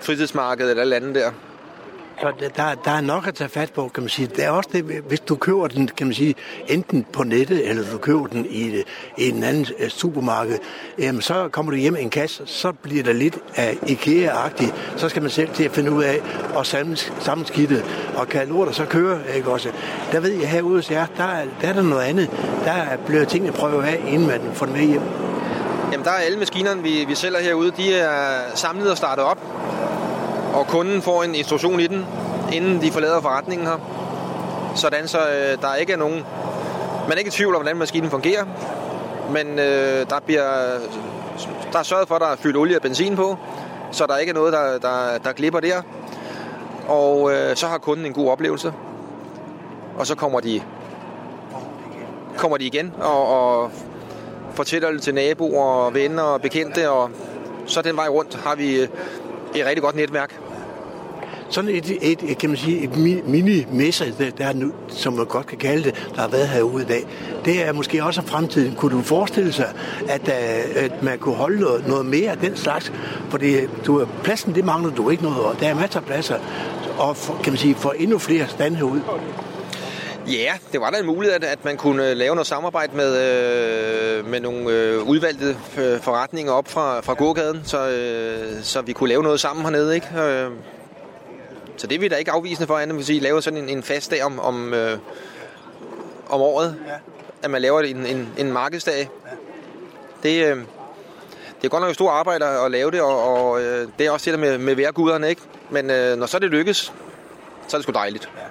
[0.01, 1.31] fritidsmarkedet, eller alt andet der.
[2.21, 4.27] Så der, der er nok at tage fat på, kan man sige.
[4.27, 6.35] Det er også det, hvis du køber den, kan man sige,
[6.69, 8.83] enten på nettet, eller du køber den i,
[9.19, 10.59] i en anden øh, supermarked,
[10.99, 14.75] jamen, så kommer du hjem i en kasse, så bliver der lidt af IKEA-agtigt.
[14.97, 16.21] Så skal man selv til at finde ud af
[16.55, 16.67] og
[17.21, 17.85] sammenskitte,
[18.17, 19.71] og kan lortet så køre, ikke også?
[20.13, 21.27] Der ved jeg herude, så ja, der,
[21.61, 22.31] der er der noget andet.
[22.65, 25.03] Der er blevet tingene prøvet af, inden man får den med hjem.
[25.93, 29.39] Jamen, der er alle maskinerne, vi, vi sælger herude, de er samlet og startet op
[30.55, 32.07] og kunden får en instruktion i den,
[32.53, 33.77] inden de forlader forretningen her.
[34.75, 36.25] Sådan så øh, der ikke er nogen...
[37.09, 38.45] Man er ikke i tvivl om, hvordan maskinen fungerer,
[39.33, 40.79] men øh, der bliver
[41.73, 43.37] der er sørget for, at der er fyldt olie og benzin på,
[43.91, 45.83] så der ikke er noget, der, der, der glipper der.
[46.89, 48.73] Og øh, så har kunden en god oplevelse.
[49.97, 50.63] Og så kommer de,
[52.37, 53.71] kommer de igen og, og
[54.55, 57.11] fortæller det til naboer og venner og bekendte, og
[57.67, 58.89] så den vej rundt har vi øh,
[59.55, 60.41] et rigtig godt netværk.
[61.49, 62.91] Sådan et, et, kan man sige, et
[63.27, 66.87] mini-messe, der, der nu, som man godt kan kalde det, der har været herude i
[66.87, 67.07] dag,
[67.45, 68.75] det er måske også fremtiden.
[68.75, 69.73] Kunne du forestille sig,
[70.09, 72.93] at, øh, at man kunne holde noget, noget mere af den slags?
[73.31, 76.39] Fordi du, pladsen, det mangler du ikke noget, og der er masser af pladser,
[76.99, 79.03] og for, kan man sige, for endnu flere stand herude.
[80.31, 83.17] Ja, det var da en mulighed, at, man kunne lave noget samarbejde med,
[84.19, 88.93] øh, med nogle øh, udvalgte øh, forretninger op fra, fra gågaden, så, øh, så vi
[88.93, 89.95] kunne lave noget sammen hernede.
[89.95, 90.07] Ikke?
[90.21, 90.51] Øh,
[91.77, 93.83] så det er vi da ikke afvisende for, andet vil sige, lave sådan en, en
[93.83, 94.99] fast dag om, om, øh,
[96.29, 96.93] om året, ja.
[97.43, 99.11] at man laver en, en, en markedsdag.
[99.27, 99.37] Ja.
[100.23, 100.57] Det, øh,
[101.57, 104.11] det er godt nok et stort arbejde at lave det, og, og øh, det er
[104.11, 105.43] også det der med, med værguderne, ikke?
[105.71, 106.77] Men øh, når så det lykkes,
[107.69, 108.31] så er det sgu dejligt.
[108.37, 108.50] Ja.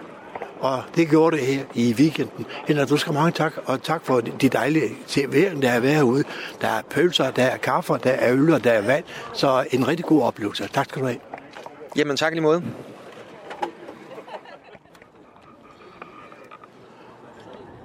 [0.59, 2.45] Og det gjorde det her i weekenden.
[2.67, 6.23] Henrik, du skal mange tak, og tak for de dejlige servering, der er været herude.
[6.61, 9.03] Der er pølser, der er kaffe, der er øl, og der er vand.
[9.33, 10.69] Så en rigtig god oplevelse.
[10.73, 11.19] Tak skal du have.
[11.95, 12.63] Jamen, tak lige måde.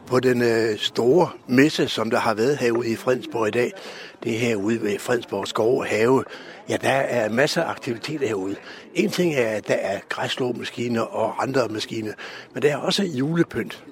[0.07, 3.73] på den øh, store messe, som der har været herude i Fredensborg i dag.
[4.23, 6.25] Det er herude ved Fredensborg Skov Have.
[6.69, 8.57] Ja, der er masser af aktiviteter herude.
[8.95, 12.13] En ting er, at der er græsslåmaskiner og andre maskiner,
[12.55, 13.85] men der er også julepynt.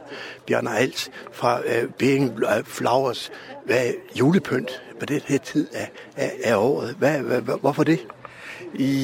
[0.46, 3.32] Bjørn Alt fra øh, Bering øh, Flowers.
[3.66, 6.94] Hvad er julepynt på den her tid af, af, af året?
[6.98, 8.06] Hvad, hvad, hvorfor det?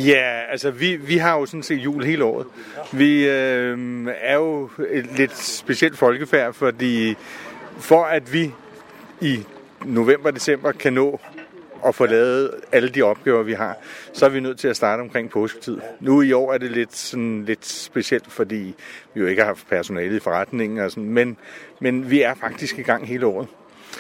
[0.07, 2.47] Ja, altså vi, vi har jo sådan set jul hele året.
[2.93, 7.15] Vi øh, er jo et lidt specielt folkefærd, fordi
[7.79, 8.53] for at vi
[9.21, 9.41] i
[9.85, 11.21] november-december kan nå
[11.87, 13.77] at få lavet alle de opgaver, vi har,
[14.13, 15.79] så er vi nødt til at starte omkring påsketid.
[16.01, 18.75] Nu i år er det lidt, sådan, lidt specielt, fordi
[19.15, 21.37] vi jo ikke har haft personale i forretningen, og sådan, men,
[21.81, 23.49] men vi er faktisk i gang hele året.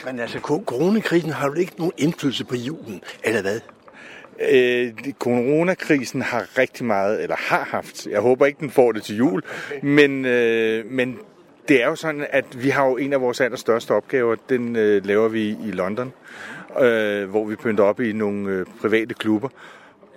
[0.04, 3.60] Men altså, coronakrisen har jo ikke nogen indflydelse på julen, eller hvad?
[4.52, 9.16] Øh, coronakrisen har rigtig meget, eller har haft, jeg håber ikke, den får det til
[9.16, 9.42] jul,
[9.82, 11.18] men, øh, men
[11.68, 15.06] det er jo sådan, at vi har jo en af vores allerstørste opgaver, den øh,
[15.06, 16.12] laver vi i London,
[16.80, 19.48] øh, hvor vi pynter op i nogle øh, private klubber.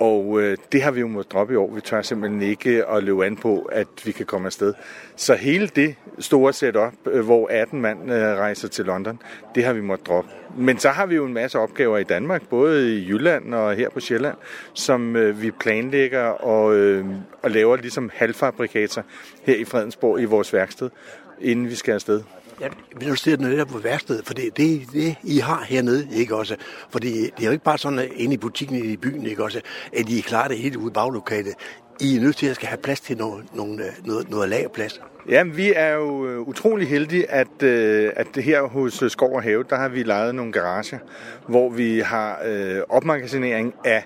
[0.02, 1.74] Og øh, det har vi jo måttet droppe i år.
[1.74, 4.74] Vi tør simpelthen ikke at løbe an på, at vi kan komme afsted.
[5.16, 9.20] Så hele det store setup, øh, hvor 18 mand øh, rejser til London,
[9.56, 10.30] det har vi måttet droppe.
[10.58, 13.90] Men så har vi jo en masse opgaver i Danmark, både i Jylland og her
[13.90, 14.38] på Sjælland,
[14.74, 17.06] som øh, vi planlægger og, øh,
[17.42, 19.02] og laver ligesom halvfabrikater
[19.44, 20.90] her i Fredensborg i vores værksted,
[21.42, 22.22] inden vi skal afsted.
[22.62, 26.08] Ja, vil nu stille noget på værkstedet, for det er det, det, I har hernede,
[26.12, 26.56] ikke også?
[26.90, 29.62] Fordi det er jo ikke bare sådan, at inde i butikken i byen, ikke også,
[29.94, 31.54] at I klarer det helt ude i baglokalet.
[32.00, 35.02] I er nødt til at skal have plads til noget, noget, noget, noget lagerplads.
[35.30, 39.44] Ja, vi er jo øh, utrolig heldige, at, øh, at her hos øh, Skov og
[39.44, 41.00] Have, der har vi lejet nogle garager,
[41.48, 44.06] hvor vi har øh, opmagasinering af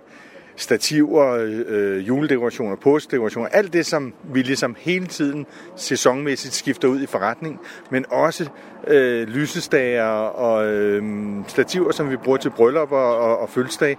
[0.56, 7.02] stativer, øh, øh, juledekorationer, påskedekorationer, alt det, som vi ligesom hele tiden sæsonmæssigt skifter ud
[7.02, 8.50] i forretning, men også
[8.88, 11.04] øh, lysestager og øh,
[11.48, 13.98] stativer, som vi bruger til bryllupper og, og fødselsdag.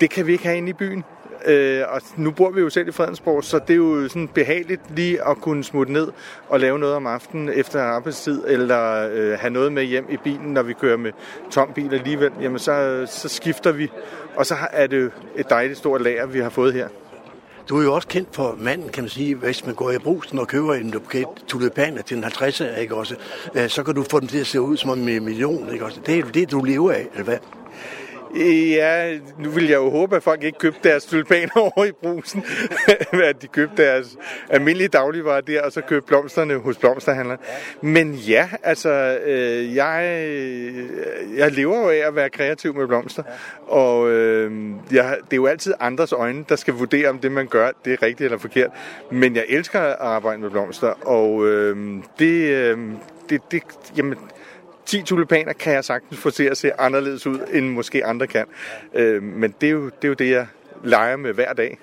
[0.00, 1.04] Det kan vi ikke have inde i byen.
[1.46, 4.80] Øh, og nu bor vi jo selv i Fredensborg, så det er jo sådan behageligt
[4.96, 6.08] lige at kunne smutte ned
[6.48, 10.52] og lave noget om aftenen efter arbejdstid, eller øh, have noget med hjem i bilen,
[10.52, 11.12] når vi kører med
[11.50, 12.30] tom bil alligevel.
[12.40, 13.90] Jamen så, så skifter vi,
[14.36, 16.88] og så er det et dejligt stort lager, vi har fået her.
[17.68, 20.38] Du er jo også kendt for manden, kan man sige, hvis man går i brusen
[20.38, 23.16] og køber en buket tulipaner til en 50'er, ikke også?
[23.54, 26.00] Øh, så kan du få dem til at se ud som en million, ikke også?
[26.06, 27.38] Det er jo det, du lever af, eller hvad?
[28.36, 32.44] Ja, nu vil jeg jo håbe, at folk ikke købte deres tulipaner over i brusen.
[33.24, 34.16] at de købte deres
[34.50, 37.36] almindelige dagligvarer der, og så købte blomsterne hos blomsterhandler.
[37.80, 40.88] Men ja, altså, øh, jeg, øh,
[41.36, 43.22] jeg lever jo af at være kreativ med blomster.
[43.66, 47.46] Og øh, jeg, det er jo altid andres øjne, der skal vurdere, om det, man
[47.46, 48.70] gør, det er rigtigt eller forkert.
[49.10, 52.78] Men jeg elsker at arbejde med blomster, og øh, det, øh,
[53.30, 53.62] det, det,
[53.96, 54.18] jamen,
[54.86, 58.46] 10 tulipaner kan jeg sagtens få til at se anderledes ud, end måske andre kan.
[58.94, 60.46] Øh, men det er, jo, det er jo det, jeg
[60.84, 61.78] leger med hver dag.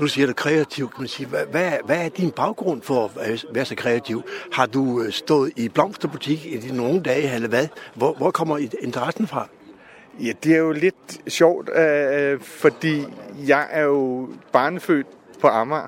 [0.00, 1.26] Nu siger du kreativ, kan man sige.
[1.26, 4.22] Hvad, hvad, hvad er din baggrund for at være så kreativ?
[4.52, 7.68] Har du øh, stået i blomsterbutik i de nogle dage, eller hvad?
[7.94, 9.48] Hvor, hvor kommer interessen fra?
[10.20, 13.04] Ja, det er jo lidt sjovt, øh, fordi
[13.46, 15.06] jeg er jo barnefødt
[15.40, 15.86] på Amager.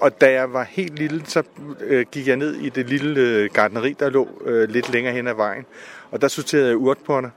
[0.00, 1.42] Og da jeg var helt lille, så
[1.80, 5.28] øh, gik jeg ned i det lille øh, gardneri, der lå øh, lidt længere hen
[5.28, 5.66] ad vejen.
[6.10, 7.30] Og der sorterede jeg urtpotter.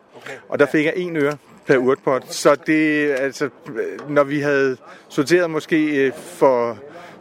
[0.50, 2.34] Og der fik jeg en øre per urtpot.
[2.34, 3.50] Så det, altså,
[4.10, 4.78] når vi havde
[5.10, 6.78] sorteret måske øh, for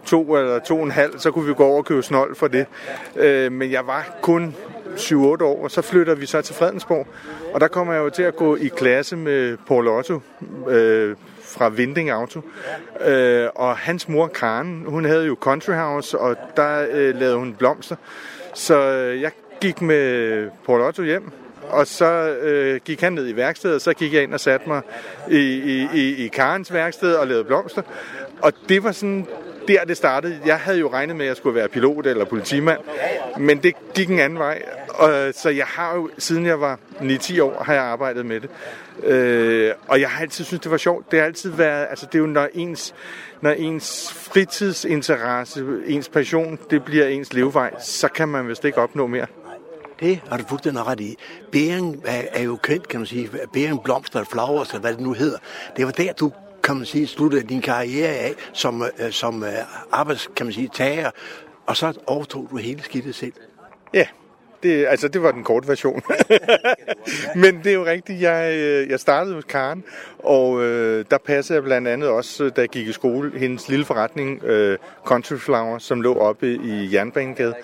[0.07, 2.49] to eller to og en halv, så kunne vi gå over og købe snold for
[2.49, 2.67] det.
[3.17, 4.55] Øh, men jeg var kun
[4.97, 7.07] 7-8 år, og så flytter vi så til Fredensborg.
[7.55, 10.21] Og der kommer jeg jo til at gå i klasse med Paul Otto,
[10.69, 11.17] øh,
[11.51, 12.41] fra Vinding Auto.
[13.05, 17.55] Øh, og hans mor, Karen, hun havde jo Country House, og der øh, lavede hun
[17.55, 17.97] blomster.
[18.55, 21.31] Så øh, jeg gik med Paul Otto hjem,
[21.71, 24.69] og så øh, gik han ned i værkstedet, og så gik jeg ind og satte
[24.69, 24.83] mig
[25.31, 27.83] i, i, i, i Karens værksted og lavede blomster.
[28.43, 29.27] Og det var sådan
[29.69, 30.41] der, det startede.
[30.47, 32.81] Jeg havde jo regnet med, at jeg skulle være pilot eller politimand,
[33.39, 34.63] men det gik en anden vej.
[34.89, 38.51] Og, så jeg har jo, siden jeg var 9-10 år, har jeg arbejdet med det.
[39.05, 41.11] Øh, og jeg har altid synes det var sjovt.
[41.11, 42.95] Det har altid været, altså det er jo når ens,
[43.41, 49.07] når ens fritidsinteresse, ens passion, det bliver ens levevej, så kan man vist ikke opnå
[49.07, 49.27] mere.
[50.01, 51.17] Det har du fuldstændig ret i.
[51.53, 53.31] Bæring er, er jo kendt, kan man sige.
[53.53, 55.39] Bæring, blomster, flowers, eller hvad det nu hedder.
[55.77, 56.33] Det var der, du
[56.71, 59.51] kan man sige, sluttede din karriere af som, øh, som øh,
[59.93, 61.11] arbejds, kan man sige, tager,
[61.67, 63.33] og så overtog du hele skidtet selv.
[63.95, 64.07] Ja,
[64.63, 66.03] det, altså, det var den korte version.
[67.43, 69.85] Men det er jo rigtigt, jeg, øh, jeg startede hos Karen,
[70.19, 73.69] og øh, der passede jeg blandt andet også, øh, da jeg gik i skole, hendes
[73.69, 77.55] lille forretning, øh, Country Flower, som lå oppe i Jernbanegade.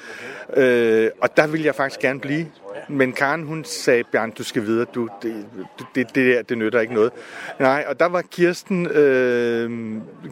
[0.54, 2.46] Øh, og der ville jeg faktisk gerne blive.
[2.88, 5.46] Men Karen, hun sagde, Bjørn, du skal videre, du, det,
[5.94, 7.12] det, det der, det nytter ikke noget.
[7.60, 9.70] Nej, og der var Kirsten, øh,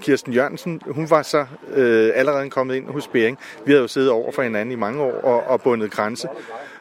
[0.01, 3.39] Kirsten Jørgensen, hun var så øh, allerede kommet ind hos Bering.
[3.67, 6.29] Vi havde jo siddet over for hinanden i mange år og, og bundet grænse.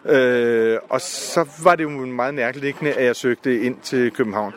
[0.05, 4.53] Øh, og så var det jo meget nærliggende, at jeg søgte ind til København.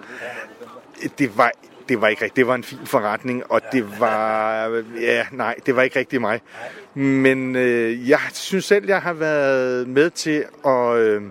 [1.18, 1.52] Det var
[1.88, 2.36] det var ikke rigtigt.
[2.36, 4.66] Det var en fin forretning, og det var,
[5.00, 6.40] ja, nej, det var ikke rigtig mig.
[6.96, 11.22] Men øh, jeg synes selv, jeg har været med til at øh,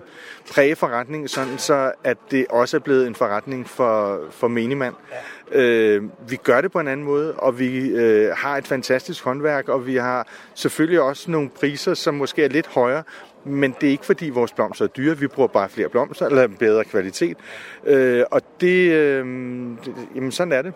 [0.50, 4.94] præge forretningen, sådan så at det også er blevet en forretning for, for menigmand.
[5.52, 9.68] Øh, vi gør det på en anden måde, og vi øh, har et fantastisk håndværk,
[9.68, 13.02] og vi har selvfølgelig også nogle priser, som måske er lidt højere,
[13.44, 16.46] men det er ikke fordi vores blomster er dyre, vi bruger bare flere blomster, eller
[16.46, 17.36] bedre kvalitet.
[17.86, 19.18] Øh, og det, øh,
[20.14, 20.72] jamen sådan er det.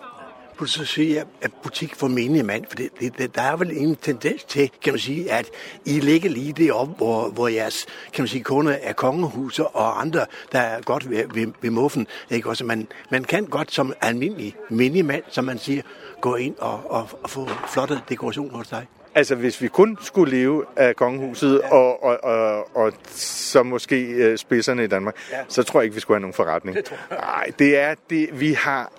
[0.60, 3.96] Du så sige, at butik for menige mand, for det, det, der er vel en
[3.96, 5.46] tendens til, kan man sige, at
[5.84, 10.26] I ligger lige deroppe, hvor, hvor jeres, kan man sige, kunder er kongehuser og andre,
[10.52, 12.06] der er godt ved, ved, ved muffen.
[12.30, 12.48] Ikke?
[12.48, 15.82] Også man, man kan godt som almindelig minimand, som man siger,
[16.20, 18.86] gå ind og, og, og få flotte dekorationer hos dig.
[19.14, 21.74] Altså, hvis vi kun skulle leve af kongehuset ja.
[21.74, 25.36] og, og, og, og så måske øh, spidserne i Danmark, ja.
[25.48, 26.76] så tror jeg ikke, vi skulle have nogen forretning.
[27.10, 28.40] Nej, det er det.
[28.40, 28.92] Vi har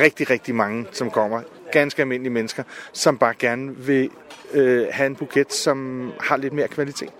[0.00, 1.42] rigtig, rigtig mange, som kommer.
[1.72, 4.10] Ganske almindelige mennesker, som bare gerne vil
[4.52, 7.12] øh, have en buket, som har lidt mere kvalitet.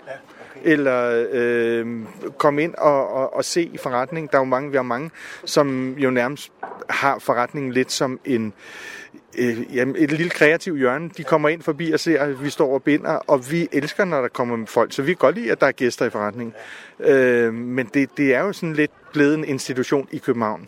[0.63, 2.03] Eller øh,
[2.37, 4.29] komme ind og, og, og se i forretningen.
[4.31, 5.11] Der er jo mange, vi har mange,
[5.45, 6.51] som jo nærmest
[6.89, 8.53] har forretningen lidt som en
[9.37, 11.09] øh, jamen, et lille kreativt hjørne.
[11.17, 14.21] De kommer ind forbi og ser, at vi står og binder, og vi elsker, når
[14.21, 14.93] der kommer folk.
[14.93, 16.53] Så vi kan godt lide, at der er gæster i forretningen.
[16.99, 20.67] Øh, men det, det er jo sådan lidt blevet en institution i København.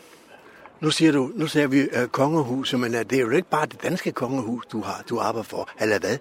[0.80, 3.66] Nu siger du, nu ser vi uh, kongehuset, men uh, det er jo ikke bare
[3.66, 6.16] det danske kongehus, du har, du arbejder for, eller hvad?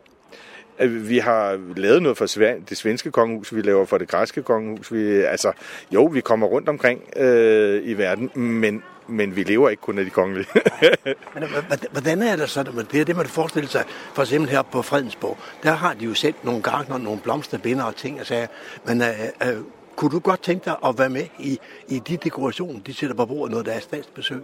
[0.87, 2.25] Vi har lavet noget for
[2.69, 4.93] det svenske kongehus, vi laver for det græske kongehus.
[4.93, 5.51] Vi, altså,
[5.91, 10.05] jo, vi kommer rundt omkring øh, i verden, men, men vi lever ikke kun af
[10.05, 10.47] de kongelige.
[11.33, 11.43] men,
[11.91, 12.63] hvordan er det så?
[12.91, 13.83] Det er det, man forestiller sig.
[14.13, 17.95] For eksempel her på Fredensborg, der har de jo sendt nogle gartner, nogle blomsterbinder og
[17.95, 18.47] ting og sager.
[18.85, 19.07] Men øh,
[19.47, 19.57] øh,
[19.99, 23.25] kunne du godt tænke dig at være med i, i de dekorationer, de sætter på
[23.25, 24.41] bordet, når der er statsbesøg?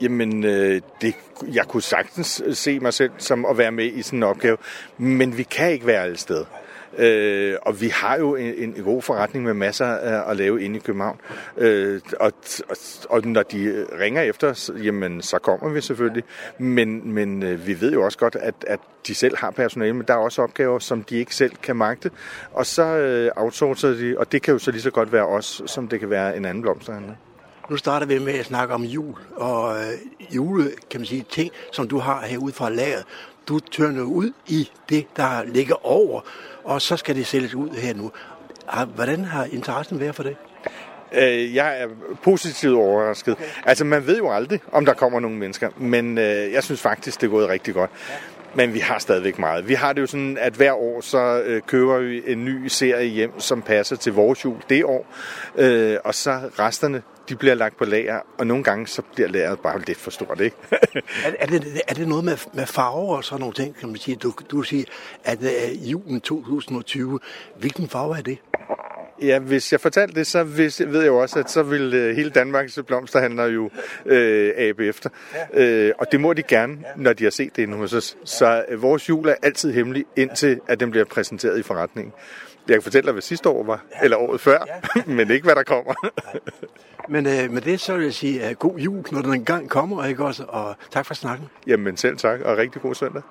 [0.00, 1.14] Jamen, øh, det,
[1.52, 4.56] jeg kunne sagtens se mig selv som at være med i sådan en opgave,
[4.98, 6.44] men vi kan ikke være alle steder.
[6.98, 10.76] Øh, og vi har jo en, en god forretning med masser at, at lave inde
[10.76, 11.20] i København.
[11.58, 12.32] Øh, og,
[12.68, 12.76] og,
[13.10, 16.24] og når de ringer efter os, jamen så kommer vi selvfølgelig.
[16.58, 20.04] Men, men øh, vi ved jo også godt, at, at de selv har personale, men
[20.08, 22.10] der er også opgaver, som de ikke selv kan magte.
[22.52, 25.62] Og så øh, outsourcer de, og det kan jo så lige så godt være os,
[25.66, 27.14] som det kan være en anden blomsterhandler.
[27.70, 31.50] Nu starter vi med at snakke om jul, og øh, jule, kan man sige, ting,
[31.72, 33.04] som du har herude fra lageret.
[33.48, 36.20] Du tørner ud i det, der ligger over,
[36.64, 38.12] og så skal det sælges ud her nu.
[38.94, 40.36] Hvordan har interessen været for det?
[41.12, 41.88] Øh, jeg er
[42.22, 43.32] positivt overrasket.
[43.32, 43.44] Okay.
[43.64, 47.20] Altså, man ved jo aldrig, om der kommer nogle mennesker, men øh, jeg synes faktisk,
[47.20, 47.90] det er gået rigtig godt.
[48.56, 49.68] Men vi har stadigvæk meget.
[49.68, 53.06] Vi har det jo sådan, at hver år så øh, køber vi en ny serie
[53.06, 55.06] hjem, som passer til vores jul det år.
[55.56, 59.60] Øh, og så resterne, de bliver lagt på lager, og nogle gange så bliver lageret
[59.60, 60.56] bare lidt for stort, ikke?
[60.70, 63.96] er, er, det, er det noget med, med farver og sådan nogle ting, kan man
[63.96, 64.16] sige?
[64.16, 64.84] Du, du siger,
[65.24, 67.20] at øh, julen 2020,
[67.58, 68.38] hvilken farve er det?
[69.22, 72.16] Ja, hvis jeg fortalte det, så hvis, ved jeg jo også, at så vil uh,
[72.16, 74.12] hele Danmarks blomsterhandler jo uh,
[74.56, 75.10] abe efter.
[75.54, 75.88] Ja.
[75.88, 76.88] Uh, og det må de gerne, ja.
[76.96, 78.16] når de har set det nu hos os.
[78.24, 82.12] Så uh, vores jul er altid hemmelig, indtil at den bliver præsenteret i forretningen.
[82.68, 84.04] Jeg kan fortælle dig, hvad sidste år var, ja.
[84.04, 84.64] eller året før,
[84.96, 85.02] ja.
[85.16, 85.94] men ikke hvad der kommer.
[87.08, 90.04] men uh, med det så vil jeg sige uh, god jul, når den engang kommer,
[90.04, 90.44] ikke også?
[90.48, 91.48] Og tak for snakken.
[91.66, 93.22] Jamen selv tak, og rigtig god søndag.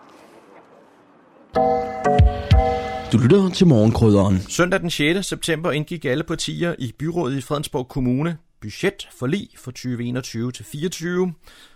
[3.13, 4.37] Du lytter til morgenkrydderen.
[4.57, 5.27] Søndag den 6.
[5.27, 10.65] september indgik alle partier i byrådet i Fredensborg Kommune budget for lige for 2021 til
[10.65, 11.33] 24.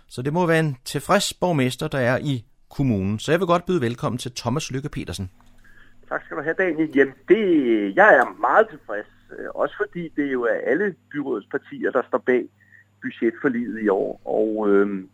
[0.08, 3.18] Så det må være en tilfreds borgmester, der er i kommunen.
[3.18, 5.30] Så jeg vil godt byde velkommen til Thomas Lykke Petersen.
[6.08, 6.90] Tak skal du have, Daniel.
[6.96, 7.42] Jamen, det,
[7.96, 9.10] jeg er meget tilfreds.
[9.38, 12.44] Øh, også fordi det jo er alle byrådets partier, der står bag
[13.02, 14.20] budgetforliget i år.
[14.24, 15.04] Og øh,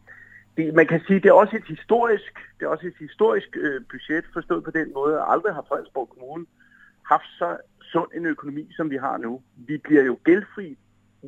[0.56, 3.80] det, man kan sige, det er også et historisk, det er også et historisk øh,
[3.90, 6.46] budget, forstået på den måde, at aldrig har Fredensborg Kommune
[7.06, 9.42] haft så sund en økonomi, som vi har nu.
[9.56, 10.78] Vi bliver jo gældfri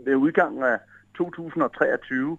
[0.05, 0.79] ved udgangen af
[1.17, 2.39] 2023,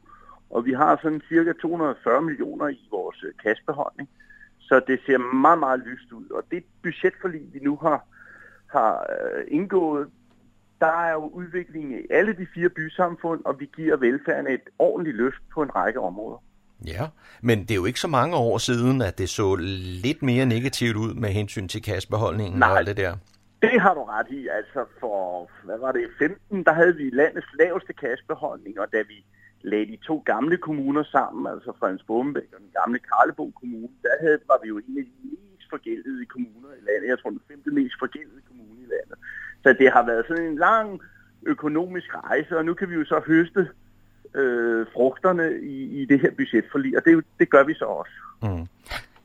[0.49, 4.09] og vi har sådan cirka 240 millioner i vores øh, kassebeholdning.
[4.59, 6.29] Så det ser meget, meget lyst ud.
[6.29, 8.05] Og det budgetforlig, vi nu har,
[8.67, 10.09] har øh, indgået,
[10.79, 15.17] der er jo udvikling i alle de fire bysamfund, og vi giver velfærden et ordentligt
[15.17, 16.43] løft på en række områder.
[16.85, 17.07] Ja,
[17.41, 19.55] men det er jo ikke så mange år siden, at det så
[20.03, 23.13] lidt mere negativt ud med hensyn til kassebeholdningen Nej, og alt det der.
[23.61, 24.47] det har du ret i.
[24.47, 29.25] Altså for, hvad var det, 15, der havde vi landets laveste kassebeholdning, og da vi
[29.61, 34.09] lagde de to gamle kommuner sammen, altså Frans Bombæk og den gamle Karlebo Kommune, der
[34.21, 37.07] havde, var vi jo en af de mest forgældede kommuner i landet.
[37.09, 39.17] Jeg tror, den femte mest forgældede kommune i landet.
[39.63, 41.01] Så det har været sådan en lang
[41.53, 43.61] økonomisk rejse, og nu kan vi jo så høste
[44.35, 48.11] øh, frugterne i, i det her budgetforlig, og det, det gør vi så også.
[48.43, 48.67] Mm.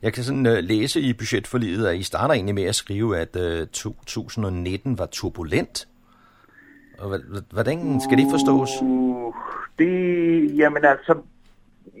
[0.01, 3.35] Jeg kan sådan uh, læse i budgetforliget, at I starter egentlig med at skrive, at
[3.35, 5.87] uh, øh, 2019 var turbulent.
[6.99, 7.19] Og
[7.51, 8.69] hvordan skal det forstås?
[8.81, 9.33] Uh,
[9.79, 11.21] det, jamen altså,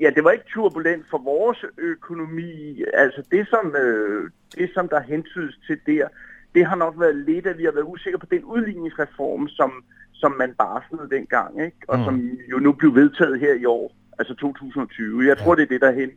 [0.01, 2.83] ja, det var ikke turbulent for vores økonomi.
[2.93, 6.07] Altså det, som, øh, det, som der hentydes til der,
[6.55, 9.83] det har nok været lidt, at vi har været usikre på den udligningsreform, som,
[10.23, 11.81] som man barslede dengang, ikke?
[11.87, 12.05] og mm.
[12.05, 12.15] som
[12.51, 13.85] jo nu blev vedtaget her i år,
[14.19, 15.27] altså 2020.
[15.27, 15.55] Jeg tror, ja.
[15.55, 16.11] det er det, der hen,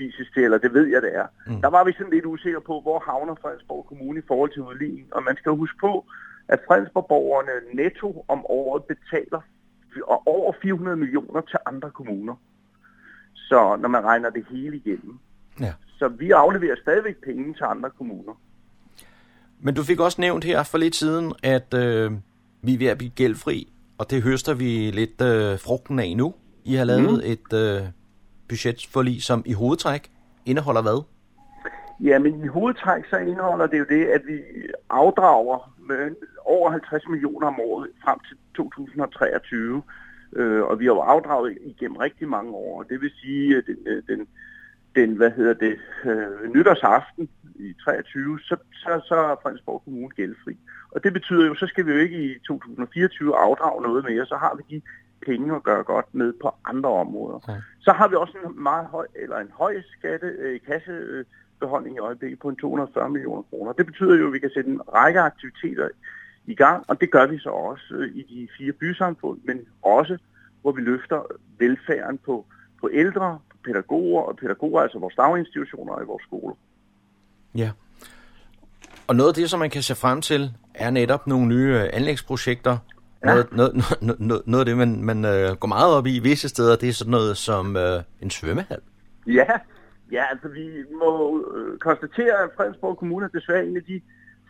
[0.00, 1.26] henvises til, eller det ved jeg, det er.
[1.46, 1.60] Mm.
[1.60, 5.06] Der var vi sådan lidt usikre på, hvor havner Fredensborg Kommune i forhold til udligning.
[5.14, 6.04] Og man skal huske på,
[6.48, 9.40] at Fredensborg-borgerne netto om året betaler
[10.06, 12.34] over 400 millioner til andre kommuner.
[13.34, 15.18] Så når man regner det hele igennem.
[15.60, 15.72] Ja.
[15.98, 18.34] Så vi afleverer stadigvæk penge til andre kommuner.
[19.60, 22.12] Men du fik også nævnt her for lidt siden, at øh,
[22.62, 26.34] vi er ved at blive gældfri, og det høster vi lidt øh, frugten af nu.
[26.64, 27.32] I har lavet mm.
[27.32, 27.82] et øh,
[28.48, 30.10] budgetforlig, som i hovedtræk
[30.46, 31.02] indeholder hvad?
[32.00, 34.38] Ja, men i hovedtræk så indeholder det jo det, at vi
[34.90, 39.82] afdrager med over 50 millioner om året frem til 2023.
[40.36, 42.82] Øh, og vi har jo afdraget igennem rigtig mange år.
[42.82, 44.26] Det vil sige, at den, øh, den,
[44.94, 50.56] den hvad hedder det, øh, nytårsaften i 23, så, så, så er Fredensborg Kommune gældfri.
[50.90, 54.36] Og det betyder jo, så skal vi jo ikke i 2024 afdrage noget mere, så
[54.36, 54.82] har vi de
[55.26, 57.38] penge at gøre godt med på andre områder.
[57.48, 57.54] Ja.
[57.80, 62.38] Så har vi også en meget høj, eller en høj skatte, øh, kassebeholdning i øjeblikket
[62.38, 63.72] på en 240 millioner kroner.
[63.72, 65.88] Det betyder jo, at vi kan sætte en række aktiviteter
[66.46, 70.18] i gang, og det gør vi så også øh, i de fire bysamfund, men også
[70.62, 71.22] hvor vi løfter
[71.58, 72.46] velfærden på,
[72.80, 76.54] på ældre, pædagoger, og pædagoger, altså vores daginstitutioner og i vores skoler.
[77.54, 77.70] Ja.
[79.06, 81.90] Og noget af det, som man kan se frem til, er netop nogle nye øh,
[81.92, 82.78] anlægsprojekter.
[83.24, 83.26] Ja.
[83.26, 86.48] Noget, noget, noget, noget, noget af det, man, man uh, går meget op i visse
[86.48, 88.80] steder, det er sådan noget som uh, en svømmehal.
[89.26, 89.46] Ja,
[90.12, 90.66] ja, altså vi
[91.00, 94.00] må uh, konstatere, at Fredensborg Kommune er desværre en af de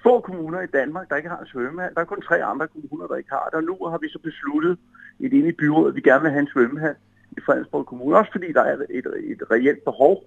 [0.02, 1.94] få kommuner i Danmark, der ikke har en svømmehal.
[1.94, 4.18] Der er kun tre andre kommuner, der ikke har det, og nu har vi så
[4.18, 4.78] besluttet
[5.20, 6.94] et inde i byrådet, at vi gerne vil have en svømmehal
[7.36, 8.16] i Fredensborg Kommune.
[8.16, 10.24] Også fordi der er et, et, reelt behov,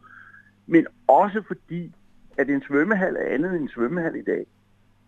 [0.68, 1.95] men også fordi,
[2.38, 4.45] at en svømmehal er andet end en svømmehal i dag.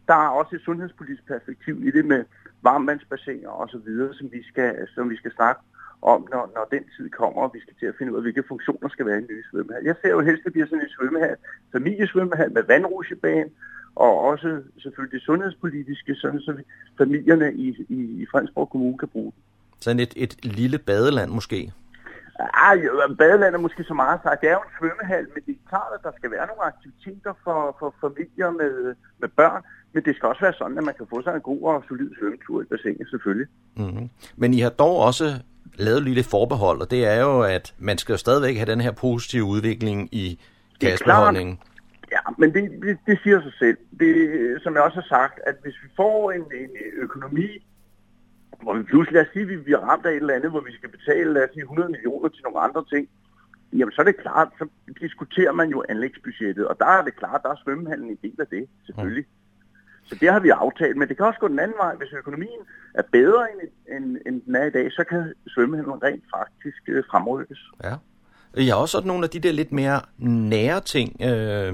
[0.08, 2.24] Der er også et sundhedspolitisk perspektiv i det med
[2.62, 5.62] varmvandsbassiner og så videre, som vi skal, som vi skal snakke
[6.02, 8.44] om, når, når den tid kommer, og vi skal til at finde ud af, hvilke
[8.48, 9.84] funktioner skal være i en ny svømmehal.
[9.84, 11.36] Jeg ser jo helst, at det bliver sådan en svømmehal,
[11.72, 13.50] familiesvømmehal med vandrusjebane,
[13.96, 16.58] og også selvfølgelig det sundhedspolitiske, sådan så
[16.98, 19.42] familierne i, i, i Fredensborg Kommune kan bruge det.
[19.80, 21.72] Sådan et, et lille badeland måske?
[22.40, 22.78] Ej,
[23.18, 24.42] badeland er måske så meget sagt.
[24.42, 27.34] Det er jo en svømmehal, men det er klart, at der skal være nogle aktiviteter
[27.44, 29.62] for, for familier med, med børn.
[29.94, 32.10] Men det skal også være sådan, at man kan få sig en god og solid
[32.20, 33.48] svømmetur i bassinet, selvfølgelig.
[33.76, 34.10] Mm-hmm.
[34.36, 35.26] Men I har dog også
[35.78, 38.92] lavet lille forbehold, og det er jo, at man skal jo stadigvæk have den her
[38.92, 40.40] positive udvikling i
[40.80, 41.60] gasbeholdningen.
[42.12, 43.78] Ja, men det, det, det siger sig selv.
[44.00, 47.48] Det, som jeg også har sagt, at hvis vi får en, en økonomi,
[48.62, 50.60] hvor vi pludselig, lad os sige, at vi bliver ramt af et eller andet, hvor
[50.60, 53.10] vi skal betale, lad os sige, 100 millioner til nogle andre ting,
[53.74, 54.68] jamen så er det klart, så
[55.02, 58.48] diskuterer man jo anlægsbudgettet, og der er det klart, der er svømmehallen en del af
[58.48, 59.26] det, selvfølgelig.
[59.28, 59.46] Mm.
[60.08, 61.96] Så det har vi aftalt, men det kan også gå den anden vej.
[61.96, 62.62] Hvis økonomien
[62.94, 63.62] er bedre, end,
[63.96, 67.60] end, end den er i dag, så kan svømmehallen rent faktisk øh, fremrykkes.
[67.84, 67.96] Ja.
[68.56, 71.74] Jeg har også sådan nogle af de der lidt mere nære ting, øh,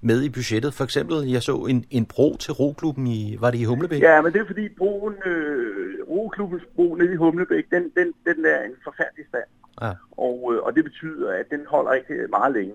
[0.00, 0.74] med i budgettet.
[0.74, 4.02] For eksempel, jeg så en, en bro til roklubben i, var det i Humlebæk?
[4.02, 8.44] Ja, men det er fordi broen, øh, roklubbens bro nede i Humlebæk, den, den, den
[8.44, 9.48] er en forfærdelig stand.
[9.82, 9.92] Ja.
[10.10, 12.74] Og, øh, og det betyder, at den holder ikke meget længe.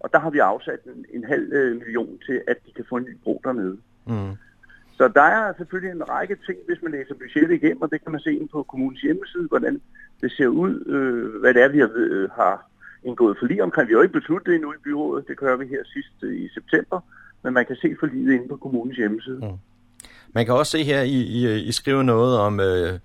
[0.00, 2.96] Og der har vi afsat en, en halv øh, million til, at de kan få
[2.96, 3.78] en ny bro dernede.
[4.06, 4.32] Mm.
[4.98, 8.12] Så der er selvfølgelig en række ting, hvis man læser budgettet igennem, og det kan
[8.12, 9.80] man se ind på kommunens hjemmeside, hvordan
[10.20, 12.70] det ser ud, øh, hvad det er, vi har, øh, har
[13.02, 13.88] indgået forlig omkring.
[13.88, 16.40] Vi har jo ikke besluttet det endnu i byrådet, det kører vi her sidst øh,
[16.44, 17.00] i september,
[17.42, 19.38] men man kan se forliget inde på kommunens hjemmeside.
[19.42, 19.58] Mm.
[20.32, 22.98] Man kan også se her, I, I, I skriver noget om øh,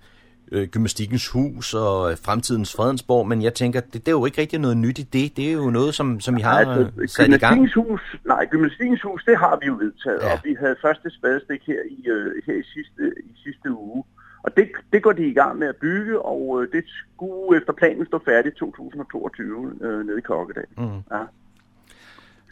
[0.52, 4.58] øh, gymnastikkens hus og fremtidens Fredensborg, men jeg tænker, det, det er jo ikke rigtig
[4.58, 5.36] noget nyt i det.
[5.36, 7.74] Det er jo noget, som, som I har ja, altså, øh, sat i gang.
[7.74, 10.32] Hus, nej, gymnastikkens hus, det har vi jo vedtaget, ja.
[10.32, 14.04] og vi havde første spadestik her i, øh, her i sidste, i sidste uge.
[14.44, 17.72] Og det, det går de i gang med at bygge, og øh, det skulle efter
[17.72, 20.66] planen stå færdigt 2022 øh, nede i Kokkedal.
[20.78, 21.02] Mm.
[21.12, 21.22] Ja.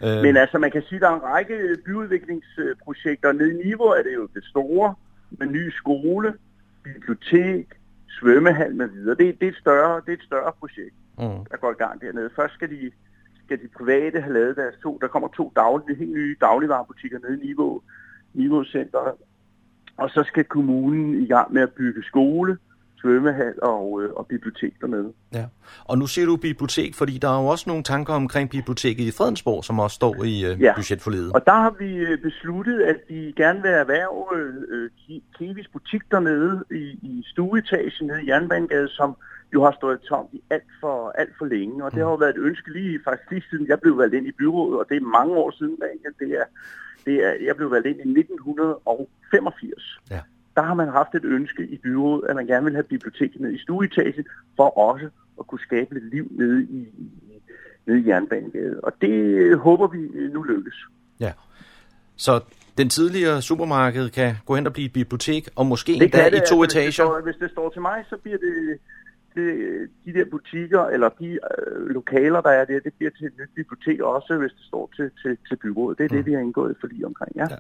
[0.03, 0.22] Øh.
[0.22, 3.32] Men altså, man kan sige, at der er en række byudviklingsprojekter.
[3.32, 4.95] Nede i Niveau er det jo det store,
[5.30, 6.34] med ny skole,
[6.82, 7.66] bibliotek,
[8.09, 9.16] svømmehal med videre.
[9.16, 11.45] Det, det, er et større, det er et større projekt, mm.
[11.51, 12.30] der går i gang dernede.
[12.36, 12.90] Først skal de,
[13.45, 17.43] skal de private have lavet deres to, der kommer to daglige, helt nye dagligvarerbutikker nede
[17.43, 17.82] i Niveau,
[18.34, 19.16] Niveau Center,
[20.03, 22.59] og så skal kommunen i gang med at bygge skole,
[23.03, 25.12] svømmehal og, øh, og bibliotek dernede.
[25.34, 25.44] Ja.
[25.84, 29.11] Og nu siger du bibliotek, fordi der er jo også nogle tanker omkring biblioteket i
[29.18, 30.72] Fredensborg, som også står i øh, ja.
[30.76, 31.32] budgetforledet.
[31.32, 34.24] og der har vi øh, besluttet, at vi gerne vil erhverve
[34.68, 34.90] øh,
[35.38, 39.16] Kiwis butik dernede i, i stueetagen nede i Jernbanegade, som
[39.55, 41.84] jo har stået tomt i alt for, alt for længe.
[41.84, 44.26] Og det har jo været et ønske lige, faktisk lige siden jeg blev valgt ind
[44.26, 46.14] i byrådet, og det er mange år siden, Daniel.
[46.18, 46.44] Det er,
[47.07, 50.00] det er, jeg blev valgt ind i 1985.
[50.11, 50.20] Ja.
[50.57, 53.53] Der har man haft et ønske i byrådet, at man gerne vil have biblioteket ned
[53.53, 54.24] i stueetagen,
[54.57, 55.09] for også
[55.40, 56.86] at kunne skabe lidt liv nede i,
[57.86, 58.80] nede i Jernbanegade.
[58.82, 59.98] Og det håber vi
[60.28, 60.74] nu lykkes.
[61.20, 61.32] Ja.
[62.16, 62.40] Så
[62.78, 66.30] den tidligere supermarked kan gå hen og blive et bibliotek, og måske Det endda i
[66.30, 66.90] det, to altså, hvis det etager.
[66.90, 68.78] står- Hvis det står til mig, så bliver det,
[69.35, 73.33] det de der butikker, eller de øh, lokaler, der er der, det bliver til et
[73.41, 75.99] nyt bibliotek også, hvis det står til, til, til byrådet.
[75.99, 76.16] Det er mm.
[76.16, 77.47] det, vi har indgået for lige omkring, ja.
[77.51, 77.57] ja.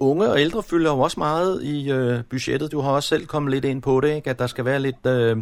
[0.00, 2.72] Unge og ældre fylder jo også meget i øh, budgettet.
[2.72, 4.30] Du har også selv kommet lidt ind på det, ikke?
[4.30, 5.36] at der skal være lidt øh,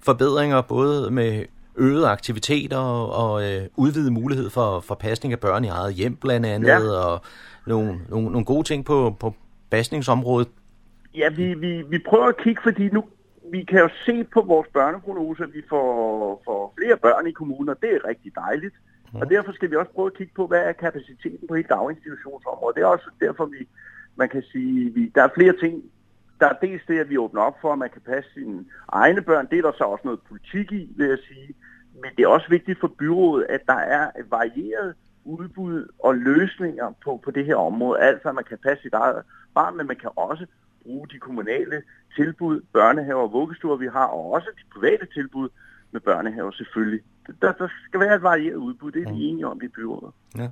[0.00, 1.44] forbedringer, både med
[1.76, 2.78] øgede aktiviteter
[3.22, 7.06] og øh, udvidet mulighed for, for pasning af børn i eget hjem blandt andet, Ja.
[7.06, 7.20] og
[7.66, 9.34] nogle, nogle, nogle gode ting på, på
[9.70, 10.48] pasningsområdet.
[11.14, 13.04] Ja, vi, vi, vi prøver at kigge, fordi nu
[13.52, 17.68] vi kan jo se på vores børneprognose, at vi får, får flere børn i kommunen,
[17.68, 18.74] og det er rigtig dejligt.
[19.14, 22.76] Og derfor skal vi også prøve at kigge på, hvad er kapaciteten på hele daginstitutionsområdet.
[22.76, 23.68] Det er også derfor, vi,
[24.16, 25.82] man kan sige, vi, der er flere ting.
[26.40, 29.22] Der er dels det, at vi åbner op for, at man kan passe sine egne
[29.22, 29.48] børn.
[29.50, 31.54] Det er der så også noget politik i, vil jeg sige.
[31.94, 34.94] Men det er også vigtigt for byrådet, at der er et varieret
[35.24, 38.00] udbud og løsninger på, på det her område.
[38.00, 39.22] Altså, at man kan passe sit eget
[39.54, 40.46] barn, men man kan også
[40.82, 41.82] bruge de kommunale
[42.16, 45.48] tilbud, børnehaver og vuggestuer, vi har, og også de private tilbud
[45.92, 47.00] med børnehaver selvfølgelig.
[47.42, 50.12] Der, der skal være et varieret udbud, det er vi enige om i byrådet.
[50.38, 50.48] Ja.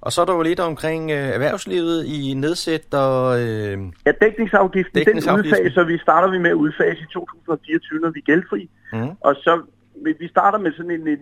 [0.00, 3.08] Og så er der jo lidt omkring øh, erhvervslivet i nedsætter...
[3.26, 5.52] Øh, Ja, dækningsafgiften, den Dækningsafgiften.
[5.52, 8.70] udfaser vi, starter vi med at udfase i 2024, når vi er gældfri.
[8.92, 9.08] mm.
[9.20, 9.62] Og så,
[10.04, 11.18] vi vi starter med sådan en, en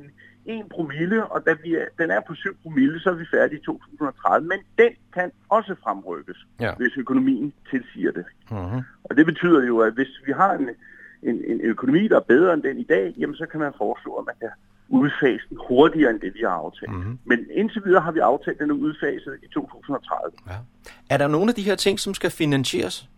[0.58, 3.58] 1 promille, og da vi er, den er på 7 promille, så er vi færdige
[3.60, 4.48] i 2030.
[4.48, 6.72] Men den kan også fremrykkes, Ja.
[6.74, 8.24] hvis økonomien tilsiger det.
[8.50, 8.80] Mm-hmm.
[9.04, 10.68] Og det betyder jo, at hvis vi har en,
[11.22, 14.14] en, en økonomi, der er bedre end den i dag, jamen så kan man foreslå,
[14.14, 14.50] at man kan
[14.88, 16.90] udfase den hurtigere end det, vi har aftalt.
[16.90, 16.98] Mhm.
[17.00, 17.18] Mm-hmm.
[17.24, 20.32] Men indtil videre har vi aftalt, den udfaset i 2030.
[21.10, 23.08] Er der nogle af de her ting, som skal finansieres?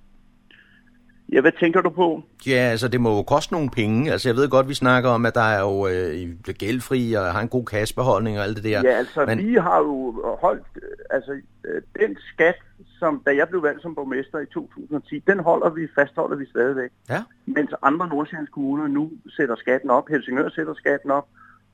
[1.33, 2.23] Ja, hvad tænker du på?
[2.47, 4.13] Ja, altså det må jo koste nogle penge.
[4.13, 7.41] Altså jeg ved godt, vi snakker om, at der er jo øh, gældfri og har
[7.41, 8.81] en god kassebeholdning og alt det der.
[8.85, 11.33] Ja, altså Men, vi har jo holdt, øh, altså
[11.65, 12.59] øh, den skat,
[12.99, 16.91] som da jeg blev valgt som borgmester i 2010, den holder vi, fastholder vi stadigvæk.
[17.11, 17.23] Ja.
[17.47, 21.27] Mens andre Nordsjællands kommuner nu sætter skatten op, Helsingør sætter skatten op,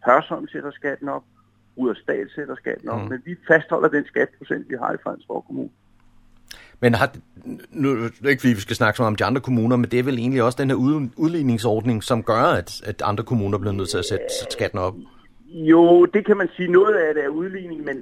[0.07, 1.23] Hørsholm sætter skatten op,
[1.79, 3.09] Rudersdal sætter skatten op, mm.
[3.09, 5.71] men vi fastholder den skatprocent, vi har i Fredensborg Kommune.
[6.81, 7.11] Men har,
[7.71, 9.91] nu er det ikke fordi, vi skal snakke så meget om de andre kommuner, men
[9.91, 13.59] det er vel egentlig også den her ud, udligningsordning, som gør, at, at andre kommuner
[13.59, 14.95] bliver nødt til at sætte skatten op.
[15.49, 16.69] Jo, det kan man sige.
[16.69, 17.97] Noget af det er udligning, men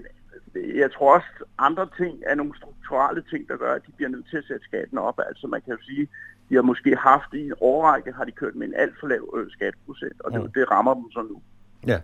[0.75, 1.27] jeg tror også,
[1.59, 4.65] andre ting er nogle strukturelle ting, der gør, at de bliver nødt til at sætte
[4.65, 5.19] skatten op.
[5.29, 6.09] Altså man kan jo sige,
[6.49, 9.35] de har måske haft i en årrække, har de kørt med en alt for lav
[9.37, 10.53] øh, skatteprocent, og det, Mm.
[10.53, 11.41] det rammer dem så nu.
[11.87, 11.99] Ja.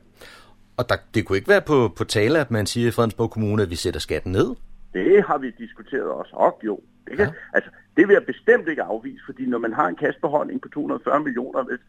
[0.77, 3.63] Og der, det kunne ikke være på, på tale, at man siger i Fredensborg Kommune,
[3.63, 4.51] at vi sætter skatten ned.
[4.95, 6.37] Det har vi diskuteret også.
[6.37, 7.33] Og jo, det, kan, ja.
[7.53, 11.21] altså, det vil jeg bestemt ikke afvise, fordi når man har en kassebeholdning på 240
[11.21, 11.81] millioner, hvis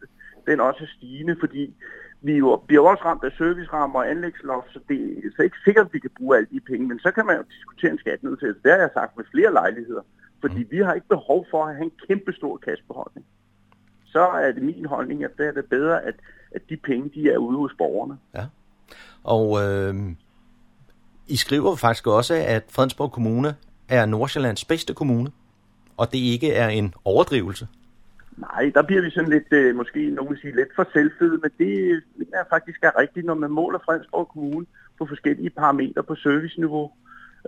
[0.47, 1.73] den også er stigende, fordi
[2.21, 5.57] vi jo, bliver jo også ramt af servicerammer og anlægsloft, så det er så ikke
[5.65, 7.97] sikkert, at vi kan bruge alle de penge, men så kan man jo diskutere en
[7.97, 8.63] skattenedsættelse.
[8.63, 10.01] Det har jeg sagt med flere lejligheder,
[10.41, 10.71] fordi mm.
[10.71, 13.25] vi har ikke behov for at have en kæmpe stor kassebeholdning.
[14.05, 16.15] Så er det min holdning, at det er det bedre, at,
[16.51, 18.17] at de penge, de er ude hos borgerne.
[18.35, 18.45] Ja.
[19.23, 19.95] Og øh,
[21.27, 23.55] I skriver faktisk også, at Fredensborg Kommune
[23.89, 25.31] er Nordsjællands bedste kommune,
[25.97, 27.67] og det ikke er en overdrivelse.
[28.37, 31.51] Nej, der bliver vi sådan lidt, øh, måske nogen vil sige, lidt for selvfede, men
[31.57, 34.65] det mener jeg faktisk er rigtigt, når man måler Fredensborg Kommune
[34.99, 36.91] på forskellige parametre på serviceniveau,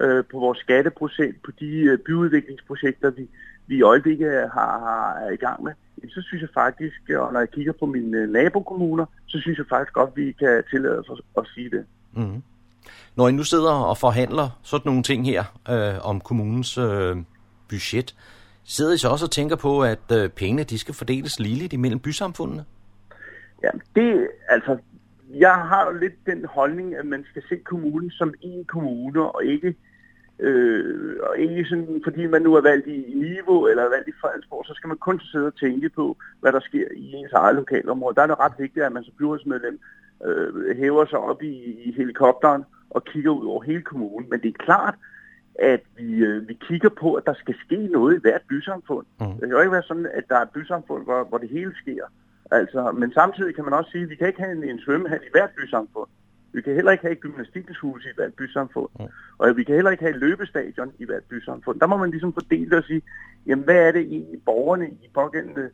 [0.01, 3.28] øh, på vores skatteprocent, på de øh, byudviklingsprojekter, vi,
[3.67, 7.34] vi i øjeblikket har, har, er i gang med, jamen, så synes jeg faktisk, og
[7.34, 10.99] når jeg kigger på mine øh, nabokommuner, så synes jeg faktisk godt, vi kan tillade
[10.99, 11.86] os at, at sige det.
[12.13, 12.41] Mm.
[13.16, 17.18] Når I nu sidder og forhandler sådan nogle ting her øh, om kommunens øh,
[17.70, 18.16] budget,
[18.64, 22.00] sidder I så også og tænker på, at øh, pengene de skal fordeles ligeligt imellem
[22.00, 22.66] bysamfundene?
[23.64, 24.78] Ja, det, altså,
[25.30, 29.46] jeg har jo lidt den holdning, at man skal se kommunen som en kommune, og
[29.46, 29.76] ikke,
[30.40, 34.20] øh, og ikke sådan, fordi man nu er valgt i Niveau eller er valgt i
[34.22, 37.56] Fredensborg, så skal man kun sidde og tænke på, hvad der sker i ens eget
[37.56, 38.16] lokalområde.
[38.16, 39.80] Der er det ret vigtigt, at man som byrådsmedlem
[40.26, 41.56] øh, hæver sig op i,
[41.86, 44.30] i helikopteren og kigger ud over hele kommunen.
[44.30, 44.96] Men det er klart,
[45.60, 49.06] at vi, øh, vi kigger på, at der skal ske noget i hvert bysamfund.
[49.20, 49.28] Mm.
[49.28, 51.74] Det kan jo ikke være sådan, at der er et bysamfund, hvor, hvor det hele
[51.82, 52.04] sker.
[52.52, 55.22] Altså, men samtidig kan man også sige, at vi kan ikke have en, en svømmehal
[55.24, 56.10] i hvert bysamfund.
[56.54, 58.90] Vi kan heller ikke have et gymnastikkeshus i hvert bysamfund.
[59.00, 59.06] Mm.
[59.38, 61.80] Og vi kan heller ikke have et løbestadion i hvert bysamfund.
[61.80, 63.02] Der må man ligesom fordele det og sige,
[63.46, 65.70] jamen hvad er det egentlig borgerne i pågældende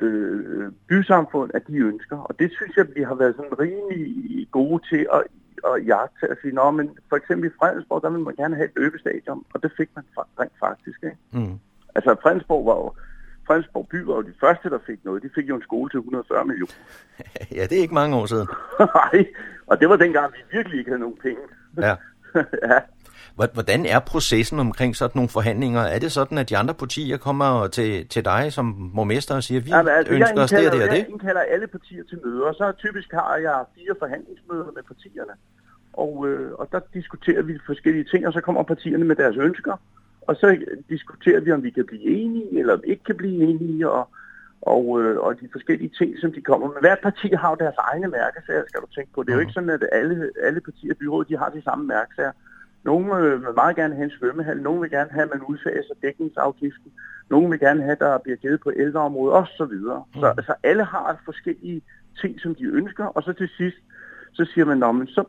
[0.00, 2.16] øh, bysamfund, at de ønsker.
[2.16, 5.22] Og det synes jeg, vi har været sådan rimelig gode til at,
[5.66, 8.68] at jagte at sige, Nå, men for eksempel i Fredensborg, der vil man gerne have
[8.68, 10.04] et løbestadion, og det fik man
[10.40, 10.98] rent faktisk.
[11.04, 11.16] Ikke?
[11.32, 11.58] Mm.
[11.94, 12.92] Altså Fredensborg var jo
[13.46, 15.22] Fredensborg by var jo de første, der fik noget.
[15.22, 16.72] De fik jo en skole til 140 millioner.
[17.56, 18.48] Ja, det er ikke mange år siden.
[18.94, 19.26] Nej,
[19.66, 21.42] og det var dengang, vi virkelig ikke havde nogen penge.
[21.76, 21.94] Ja.
[22.70, 22.78] ja.
[23.38, 25.80] Hvor- Hvordan er processen omkring sådan nogle forhandlinger?
[25.94, 28.66] Er det sådan, at de andre partier kommer til, til dig som
[28.96, 30.98] borgmester og siger, vi Jamen, altså, ønsker os det og det og indkalder- det?
[31.04, 35.34] Jeg indkalder alle partier til møder, og så typisk har jeg fire forhandlingsmøder med partierne.
[35.92, 39.74] Og, øh, og der diskuterer vi forskellige ting, og så kommer partierne med deres ønsker.
[40.28, 40.46] Og så
[40.88, 44.04] diskuterer vi, om vi kan blive enige, eller om vi ikke kan blive enige, og,
[44.62, 46.76] og, øh, og de forskellige ting, som de kommer med.
[46.80, 49.22] Hvert parti har jo deres egne mærkesager, skal du tænke på.
[49.22, 51.84] Det er jo ikke sådan, at alle, alle partier i byrådet, de har de samme
[51.86, 52.32] mærkesager.
[52.88, 56.90] Nogle vil meget gerne have en svømmehal, nogle vil gerne have, at man udfaser dækningsafgiften,
[57.30, 60.04] nogle vil gerne have, at der bliver givet på ældreområdet, og så videre.
[60.14, 61.82] Så altså, alle har forskellige
[62.20, 63.76] ting, som de ønsker, og så til sidst,
[64.32, 65.24] så siger man, Nå, men så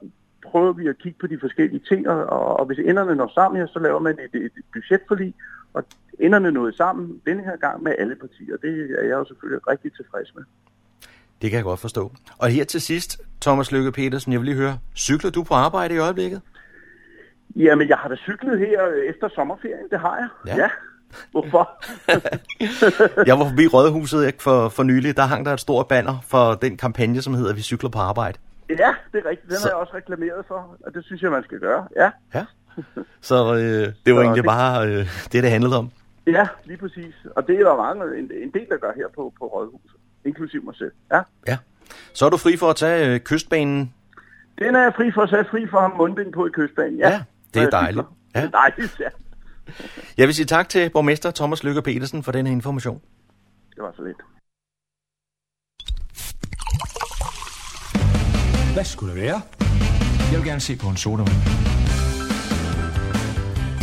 [0.51, 2.25] prøver vi at kigge på de forskellige ting, og,
[2.59, 5.33] og, hvis enderne når sammen, ja, så laver man et, et budgetforlig,
[5.73, 5.83] og
[6.19, 8.57] enderne nåede sammen denne her gang med alle partier.
[8.57, 10.43] Det er jeg jo selvfølgelig rigtig tilfreds med.
[11.41, 12.11] Det kan jeg godt forstå.
[12.37, 15.95] Og her til sidst, Thomas Lykke Petersen, jeg vil lige høre, cykler du på arbejde
[15.95, 16.41] i øjeblikket?
[17.59, 20.27] Jamen, jeg har da cyklet her øh, efter sommerferien, det har jeg.
[20.57, 20.61] Ja.
[20.63, 20.69] ja.
[21.31, 21.83] Hvorfor?
[23.29, 26.53] Jeg var forbi Rådhuset ikke, for, for nylig, der hang der et stort banner for
[26.53, 28.37] den kampagne, som hedder Vi cykler på arbejde.
[28.69, 29.49] Ja, det er rigtigt.
[29.49, 31.87] Den Så- har jeg også reklameret for, og det synes jeg, man skal gøre.
[31.95, 32.45] Ja, Ja.
[33.21, 35.91] Så øh, det var Så egentlig det- bare øh, det, det handlede om.
[36.27, 37.15] ja lige præcis.
[37.35, 40.63] Og det er der mange, en, en del, der gør her på, på Rådhuset, inklusiv
[40.63, 40.91] mig selv.
[41.11, 41.21] Ja.
[41.47, 41.57] Ja.
[42.13, 43.93] Så er du fri for at tage øh, kystbanen.
[44.59, 46.49] Den er jeg fri for, så er jeg fri for at have mundbind på i
[46.53, 46.97] kystbanen.
[46.99, 47.21] Ja, Ja,
[47.53, 48.07] det er dejligt.
[48.35, 48.41] Ja.
[48.41, 49.09] Det er dejligt, ja.
[50.17, 53.01] Jeg vil sige tak til borgmester Thomas Lykke Petersen for den her information.
[53.75, 54.17] Det var så lidt.
[58.73, 59.41] Hvad skulle det være?
[60.31, 61.41] Jeg vil gerne se på en sodavand.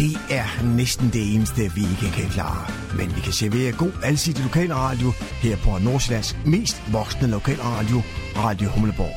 [0.02, 2.66] Det er næsten det eneste, vi ikke kan klare.
[2.98, 5.10] Men vi kan servere god alsidig lokalradio
[5.44, 7.98] her på Nordsjællands mest voksne lokalradio,
[8.36, 9.14] Radio Humleborg.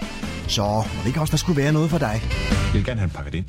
[0.50, 2.16] Så må det ikke også, der skulle være noget for dig?
[2.68, 3.46] Jeg vil gerne have en pakket ind.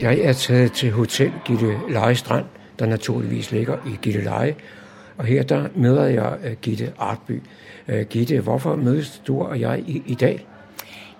[0.00, 2.44] Jeg er taget til Hotel Gitte Leje Strand,
[2.78, 4.54] der naturligvis ligger i Gitte Leje.
[5.16, 7.42] Og her der møder jeg øh, Gitte Artby.
[7.88, 10.46] Øh, Gitte, hvorfor mødes du og jeg i, i dag?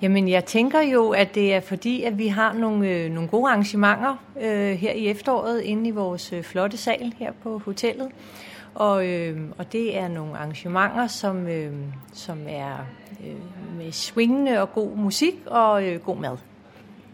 [0.03, 3.51] Jamen, jeg tænker jo, at det er fordi, at vi har nogle, øh, nogle gode
[3.51, 8.09] arrangementer øh, her i efteråret inde i vores øh, flotte sal her på hotellet.
[8.75, 11.73] Og, øh, og det er nogle arrangementer, som, øh,
[12.13, 12.87] som er
[13.27, 16.37] øh, med swingende og god musik og øh, god mad.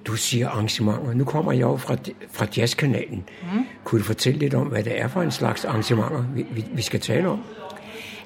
[0.06, 1.14] Du siger arrangementer.
[1.14, 1.96] Nu kommer jeg jo fra,
[2.30, 3.24] fra Jazzkanalen.
[3.42, 3.66] Mm.
[3.84, 6.82] Kunne du fortælle lidt om, hvad det er for en slags arrangementer, vi, vi, vi
[6.82, 7.40] skal tale om?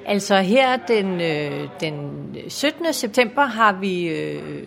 [0.06, 2.92] Altså her den, øh, den 17.
[2.92, 4.66] september har vi øh,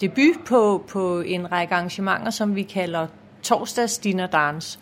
[0.00, 3.06] debut på, på en række arrangementer, som vi kalder
[3.42, 4.78] torsdags dinner dance.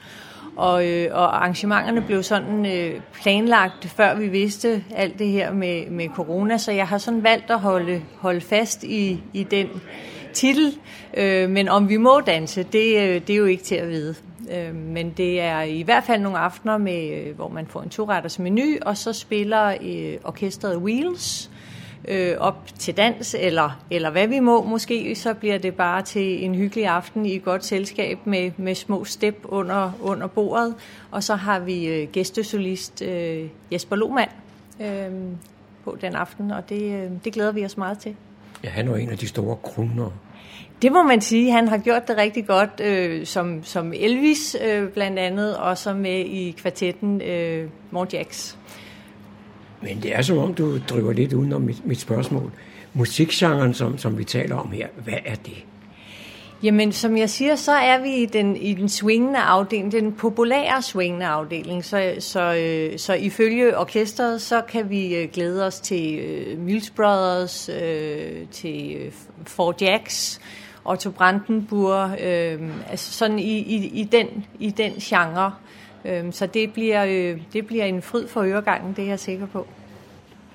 [0.57, 5.91] Og, øh, og arrangementerne blev sådan øh, planlagt, før vi vidste alt det her med,
[5.91, 9.69] med corona, så jeg har sådan valgt at holde, holde fast i, i den
[10.33, 10.79] titel.
[11.15, 14.15] Øh, men om vi må danse, det, øh, det er jo ikke til at vide.
[14.53, 17.89] Øh, men det er i hvert fald nogle aftener, med, øh, hvor man får en
[17.89, 21.51] toretters menu, og så spiller øh, orkestret Wheels
[22.09, 24.65] øh, op til dans, eller, eller hvad vi må.
[24.65, 28.75] Måske så bliver det bare til en hyggelig aften i et godt selskab med, med
[28.75, 30.75] små step under, under bordet.
[31.11, 34.31] Og så har vi øh, gæstesolist øh, Jesper Lohmann
[34.81, 35.11] øh,
[35.85, 38.17] på den aften, og det, øh, det glæder vi os meget til.
[38.65, 40.11] Ja, han er en af de store kroner.
[40.83, 41.53] Det må man sige.
[41.53, 45.95] Han har gjort det rigtig godt, øh, som, som Elvis øh, blandt andet, og så
[45.95, 48.59] med i kvartetten øh, More Jacks.
[49.83, 52.51] Men det er som om, du driver lidt udenom mit, mit spørgsmål.
[52.95, 55.65] Musikgenren, som, som vi taler om her, hvad er det?
[56.63, 60.83] Jamen, som jeg siger, så er vi i den, i den swingende afdeling, den populære
[60.83, 61.85] swingende afdeling.
[61.85, 66.91] Så, så, øh, så ifølge orkestret, så kan vi øh, glæde os til øh, Mills
[66.91, 69.13] Brothers, øh, til øh,
[69.47, 70.41] Four Jacks,
[70.85, 72.61] Otto Brandenburg, øh,
[72.91, 75.55] altså sådan i, i, i, den, i den genre.
[76.05, 79.47] Øh, så det bliver, øh, det bliver en fryd for øregangen, det er jeg sikker
[79.47, 79.67] på.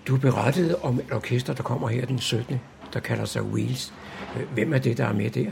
[0.08, 2.62] Du berettede om et orkester, der kommer her den 17.,
[2.94, 3.94] der kalder sig Wheels.
[4.36, 5.52] Øh, hvem er det, der er med der?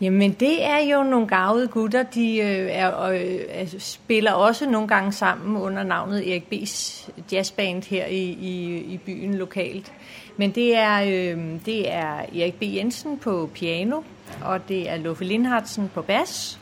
[0.00, 2.02] Jamen, det er jo nogle gavede gutter.
[2.02, 7.82] De øh, er, øh, altså, spiller også nogle gange sammen under navnet Erik B's jazzband
[7.82, 9.92] her i, i, i byen lokalt.
[10.36, 12.62] Men det er, øh, det er Erik B.
[12.62, 14.00] Jensen på piano,
[14.44, 16.58] og det er Luffe Lindhartsen på bas,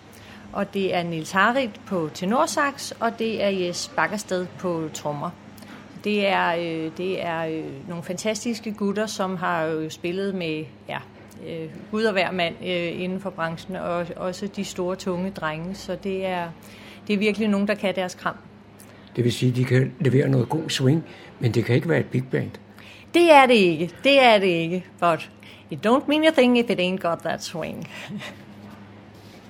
[0.53, 5.31] og det er Nils Harit på tenorsax, og det er Jes Bakkersted på trommer.
[6.05, 10.99] Det er, øh, det er øh, nogle fantastiske gutter, som har jo spillet med ja,
[11.49, 15.75] øh, Gud og hver mand øh, inden for branchen, og også de store, tunge drenge.
[15.75, 16.49] Så det er,
[17.07, 18.37] det er virkelig nogen, der kan deres kram.
[19.17, 21.05] Det vil sige, at de kan levere noget god swing,
[21.41, 22.51] men det kan ikke være et big band.
[23.15, 23.91] Det er det ikke.
[24.05, 24.85] Det er det ikke.
[25.01, 25.31] But
[25.71, 27.89] it don't mean a thing if it ain't got that swing.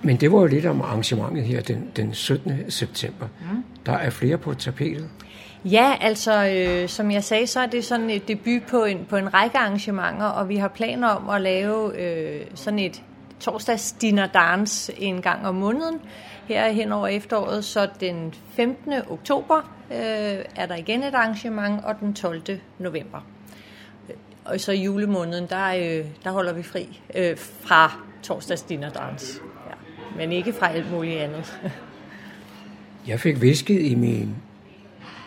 [0.04, 2.70] Men det var jo lidt om arrangementet her den, den 17.
[2.70, 3.26] september.
[3.40, 3.61] Mm.
[3.86, 5.08] Der er flere på tapetet.
[5.64, 9.16] Ja, altså øh, som jeg sagde, så er det sådan et debut på en, på
[9.16, 13.02] en række arrangementer, og vi har planer om at lave øh, sådan et
[13.40, 16.00] torsdags dinner dance en gang om måneden
[16.48, 17.64] her hen over efteråret.
[17.64, 18.92] Så den 15.
[19.10, 19.56] oktober
[19.90, 19.98] øh,
[20.56, 22.42] er der igen et arrangement, og den 12.
[22.78, 23.26] november.
[24.08, 28.90] Øh, og så i julemåneden, der, øh, der holder vi fri øh, fra torsdags dinner
[28.90, 29.40] dance.
[29.68, 29.74] Ja.
[30.16, 31.60] Men ikke fra alt muligt andet.
[33.06, 34.34] Jeg fik visket i min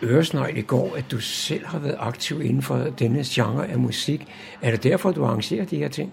[0.02, 4.26] øresnegl i går, at du selv har været aktiv inden for denne genre af musik.
[4.62, 6.12] Er det derfor, du arrangerer de her ting?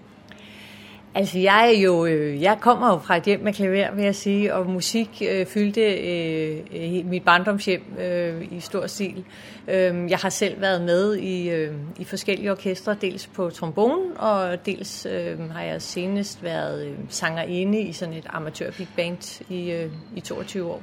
[1.16, 4.14] Altså jeg er jo, øh, jeg kommer jo fra et hjem med klaver, vil jeg
[4.14, 9.24] sige, og musik øh, fyldte øh, mit barndomshjem øh, i stor stil.
[9.68, 14.66] Øh, jeg har selv været med i, øh, i forskellige orkestre, dels på trombone, og
[14.66, 19.70] dels øh, har jeg senest været øh, sangerinde i sådan et amatør big band i,
[19.70, 20.82] øh, i 22 år.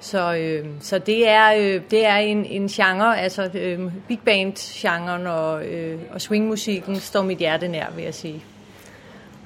[0.00, 5.26] Så, øh, så det er, øh, det er en, en genre, altså øh, big band-genren
[5.26, 8.44] og, øh, og swingmusikken står mit hjerte nær, vil jeg sige.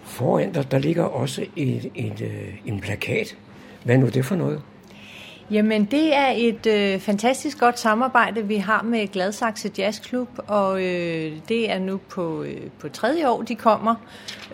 [0.05, 3.37] Foran dig, der ligger også et, et, øh, en plakat.
[3.85, 4.63] Hvad er nu det for noget?
[5.51, 11.33] Jamen, det er et øh, fantastisk godt samarbejde, vi har med Gladsaxe Jazzklub, og øh,
[11.49, 13.95] det er nu på, øh, på tredje år, de kommer.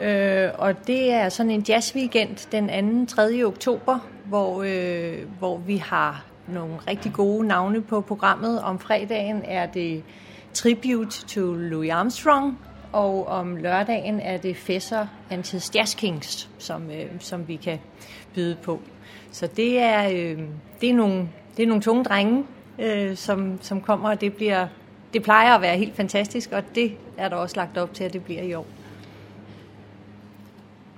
[0.01, 3.15] Øh, og det er sådan en jazzweekend den 2.
[3.17, 3.45] 3.
[3.45, 3.99] oktober,
[4.29, 8.63] hvor, øh, hvor vi har nogle rigtig gode navne på programmet.
[8.63, 10.03] Om fredagen er det
[10.55, 12.59] Tribute to Louis Armstrong,
[12.93, 17.79] og om lørdagen er det Fesser Antis Jazz Kings, som, øh, som vi kan
[18.35, 18.81] byde på.
[19.33, 20.43] Så det er, øh,
[20.81, 22.45] det er, nogle, det er nogle tunge drenge,
[22.79, 24.67] øh, som, som kommer, og det, bliver,
[25.13, 28.13] det plejer at være helt fantastisk, og det er der også lagt op til, at
[28.13, 28.67] det bliver i år.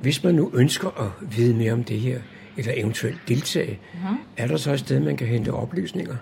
[0.01, 2.21] Hvis man nu ønsker at vide mere om det her,
[2.61, 4.17] eller eventuelt deltage, mm-hmm.
[4.37, 6.17] er der så et sted, man kan hente oplysninger?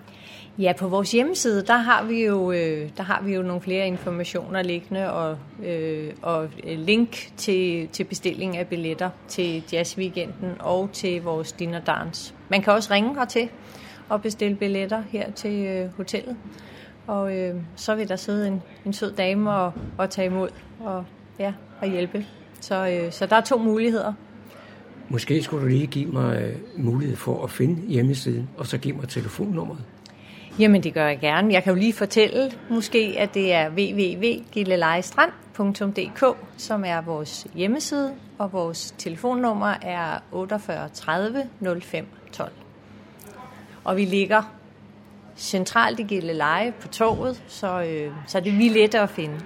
[0.58, 3.86] Ja, på vores hjemmeside, der har vi jo, øh, der har vi jo nogle flere
[3.86, 11.22] informationer liggende og, øh, og link til, til bestilling af billetter til Jazzweekenden og til
[11.22, 12.34] vores dinner dance.
[12.48, 13.48] Man kan også ringe hertil
[14.08, 16.36] og bestille billetter her til øh, hotellet.
[17.06, 20.48] Og øh, så vil der sidde en, en sød dame og, og tage imod
[20.80, 21.04] og,
[21.38, 22.26] ja, og hjælpe.
[22.60, 24.12] Så, øh, så der er to muligheder.
[25.10, 28.96] Måske skulle du lige give mig øh, mulighed for at finde hjemmesiden, og så give
[28.96, 29.84] mig telefonnummeret.
[30.58, 31.52] Jamen, det gør jeg gerne.
[31.52, 36.24] Jeg kan jo lige fortælle måske, at det er www.gillelejestrand.dk,
[36.56, 41.42] som er vores hjemmeside, og vores telefonnummer er 48 30
[41.82, 42.52] 05 12.
[43.84, 44.42] Og vi ligger
[45.36, 49.40] centralt i Gilleleje på toget, så, øh, så det er vi let at finde.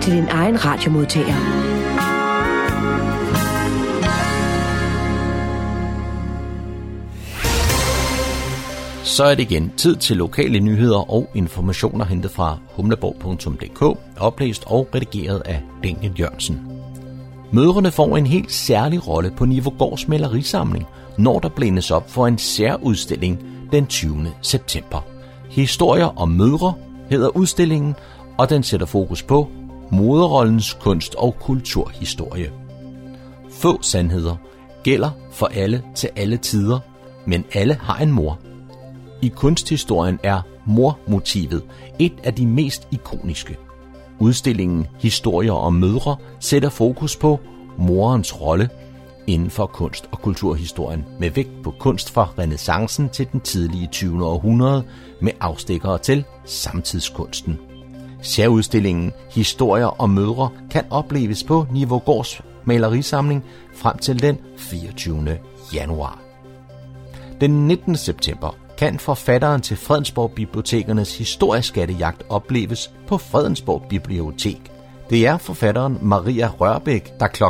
[0.00, 1.34] Til din egen radiomodtager.
[9.04, 14.88] Så er det igen tid til lokale nyheder og informationer hentet fra humleborg.dk, oplæst og
[14.94, 16.60] redigeret af Daniel Jørgensen.
[17.52, 20.86] Mødrene får en helt særlig rolle på Nivogårds malerisamling,
[21.18, 23.38] når der blændes op for en særudstilling
[23.72, 24.26] den 20.
[24.42, 25.04] september.
[25.50, 26.74] Historier om mødre
[27.10, 27.94] hedder udstillingen,
[28.38, 29.48] og den sætter fokus på
[29.90, 32.52] moderrollens kunst- og kulturhistorie.
[33.50, 34.36] Få sandheder
[34.82, 36.78] gælder for alle til alle tider,
[37.26, 38.38] men alle har en mor.
[39.22, 41.62] I kunsthistorien er mormotivet
[41.98, 43.56] et af de mest ikoniske.
[44.18, 47.40] Udstillingen Historier om mødre sætter fokus på
[47.78, 48.68] morens rolle
[49.26, 54.26] inden for kunst- og kulturhistorien med vægt på kunst fra renaissancen til den tidlige 20.
[54.26, 54.84] århundrede
[55.20, 57.69] med afstikkere til samtidskunsten.
[58.22, 63.44] Særudstillingen Historier om mødre kan opleves på Nivogårds malerisamling
[63.74, 65.38] frem til den 24.
[65.74, 66.18] januar.
[67.40, 67.96] Den 19.
[67.96, 74.72] september kan forfatteren til Fredensborg Bibliotekernes historieskattejagt opleves på Fredensborg Bibliotek.
[75.10, 77.44] Det er forfatteren Maria Rørbæk, der kl.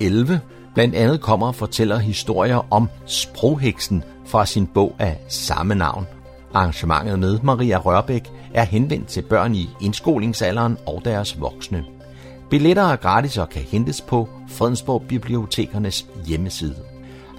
[0.00, 0.40] 11
[0.74, 6.06] blandt andet kommer og fortæller historier om sprogheksen fra sin bog af samme navn.
[6.56, 11.84] Arrangementet med Maria Rørbæk er henvendt til børn i indskolingsalderen og deres voksne.
[12.50, 16.76] Billetter er gratis og kan hentes på Fredensborg Bibliotekernes hjemmeside.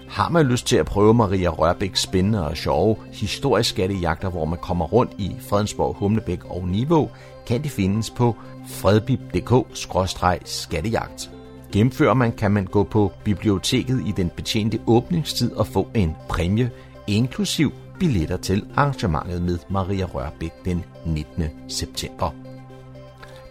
[0.08, 4.60] Har man lyst til at prøve Maria Rørbæks spændende og sjove historisk skattejagter, hvor man
[4.62, 7.10] kommer rundt i Fredensborg, Humlebæk og Niveau,
[7.48, 8.36] kan de findes på
[8.68, 11.30] fredbib.dk-skattejagt.
[11.72, 16.72] Gennemfører man, kan man gå på biblioteket i den betjente åbningstid og få en præmie,
[17.08, 21.44] inklusiv billetter til arrangementet med Maria Rørbæk den 19.
[21.68, 22.32] september.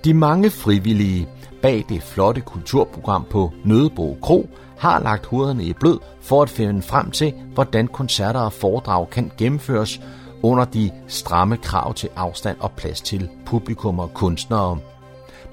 [0.04, 1.28] De mange frivillige
[1.62, 6.82] bag det flotte kulturprogram på Nødebro Kro har lagt hovederne i blød for at finde
[6.82, 10.00] frem til, hvordan koncerter og foredrag kan gennemføres
[10.42, 14.78] under de stramme krav til afstand og plads til publikum og kunstnere.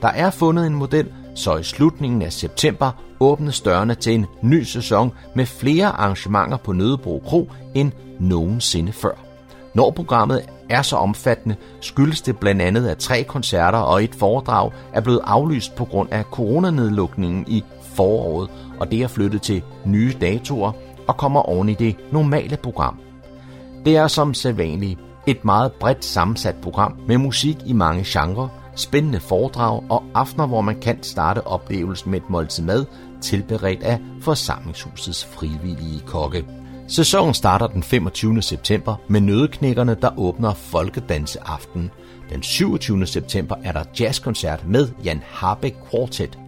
[0.01, 4.63] Der er fundet en model, så i slutningen af september åbnes dørene til en ny
[4.63, 9.13] sæson med flere arrangementer på Nødebro Kro end nogensinde før.
[9.73, 14.71] Når programmet er så omfattende, skyldes det blandt andet, at tre koncerter og et foredrag
[14.93, 17.63] er blevet aflyst på grund af coronanedlukningen i
[17.95, 20.71] foråret, og det er flyttet til nye datoer
[21.07, 22.99] og kommer oven i det normale program.
[23.86, 29.19] Det er som sædvanligt et meget bredt sammensat program med musik i mange genrer, spændende
[29.19, 32.86] foredrag og aftener, hvor man kan starte oplevelsen med et måltid mad,
[33.21, 36.45] tilberedt af forsamlingshusets frivillige kokke.
[36.88, 38.41] Sæsonen starter den 25.
[38.41, 41.91] september med Nødeknækkerne, der åbner Folkedanseaften.
[42.30, 43.05] Den 27.
[43.05, 46.39] september er der jazzkoncert med Jan Harbeck Quartet.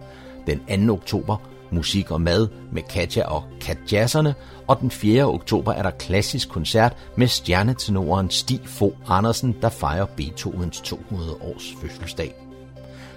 [0.46, 0.92] Den 2.
[0.92, 1.36] oktober
[1.70, 4.34] musik og mad med Katja og Katjasserne,
[4.66, 5.24] og den 4.
[5.24, 11.74] oktober er der klassisk koncert med stjernetenoren Stig Fo Andersen, der fejrer Beethovens 200 års
[11.80, 12.34] fødselsdag.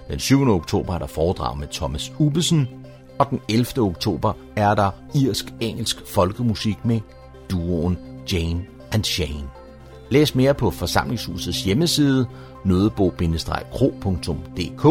[0.07, 0.49] Den 7.
[0.49, 2.67] oktober er der foredrag med Thomas Ubesen,
[3.19, 3.65] og den 11.
[3.77, 6.99] oktober er der irsk-engelsk folkemusik med
[7.51, 7.97] duoen
[8.31, 9.49] Jane and Shane.
[10.09, 12.27] Læs mere på forsamlingshusets hjemmeside
[12.65, 14.81] nødebo-kro.dk,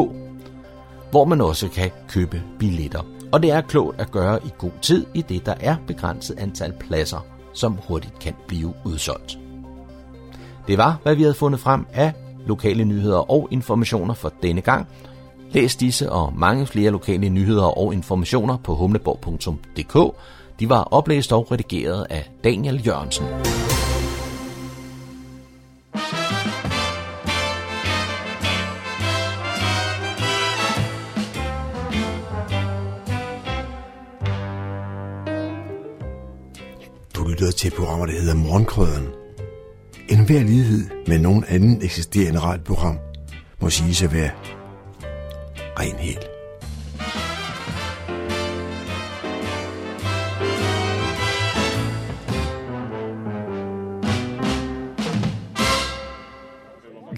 [1.11, 3.18] hvor man også kan købe billetter.
[3.33, 6.73] Og det er klogt at gøre i god tid, i det der er begrænset antal
[6.81, 9.39] pladser, som hurtigt kan blive udsolgt.
[10.69, 12.13] Det var, hvad vi havde fundet frem af
[12.47, 14.89] lokale nyheder og informationer for denne gang.
[15.51, 20.17] Læs disse og mange flere lokale nyheder og informationer på humleborg.dk.
[20.61, 23.27] De var oplæst og redigeret af Daniel Jørgensen.
[37.49, 39.09] Lytter til programmer, der hedder Morgenkrøderen.
[40.09, 42.99] En hver lighed med nogen anden eksisterende radioprogram
[43.61, 44.31] må sige at være
[45.79, 46.29] ren helt.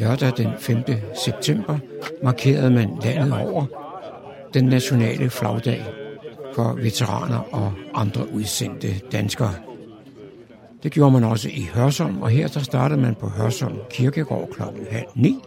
[0.00, 0.76] Lørdag den 5.
[1.24, 1.78] september
[2.22, 3.66] markerede man landet over
[4.54, 5.84] den nationale flagdag
[6.54, 9.69] for veteraner og andre udsendte danskere.
[10.82, 14.62] Det gjorde man også i Hørsholm, og her der startede man på Hørsholm Kirkegård kl.
[14.90, 15.38] halv ni.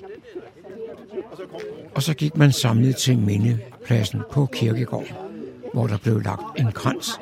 [1.96, 5.08] Og så gik man samlet til mindepladsen på Kirkegård,
[5.74, 7.20] hvor der blev lagt en krans.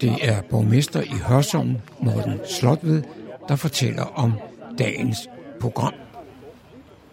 [0.00, 3.02] Det er borgmester i Hørsholm, Morten Slotved,
[3.48, 4.32] der fortæller om
[4.78, 5.28] dagens
[5.60, 5.94] program.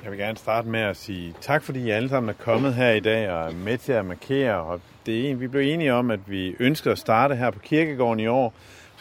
[0.03, 2.91] Jeg vil gerne starte med at sige tak, fordi I alle sammen er kommet her
[2.91, 4.55] i dag og er med til at markere.
[4.55, 8.19] Og det er, vi blev enige om, at vi ønsker at starte her på Kirkegården
[8.19, 8.53] i år,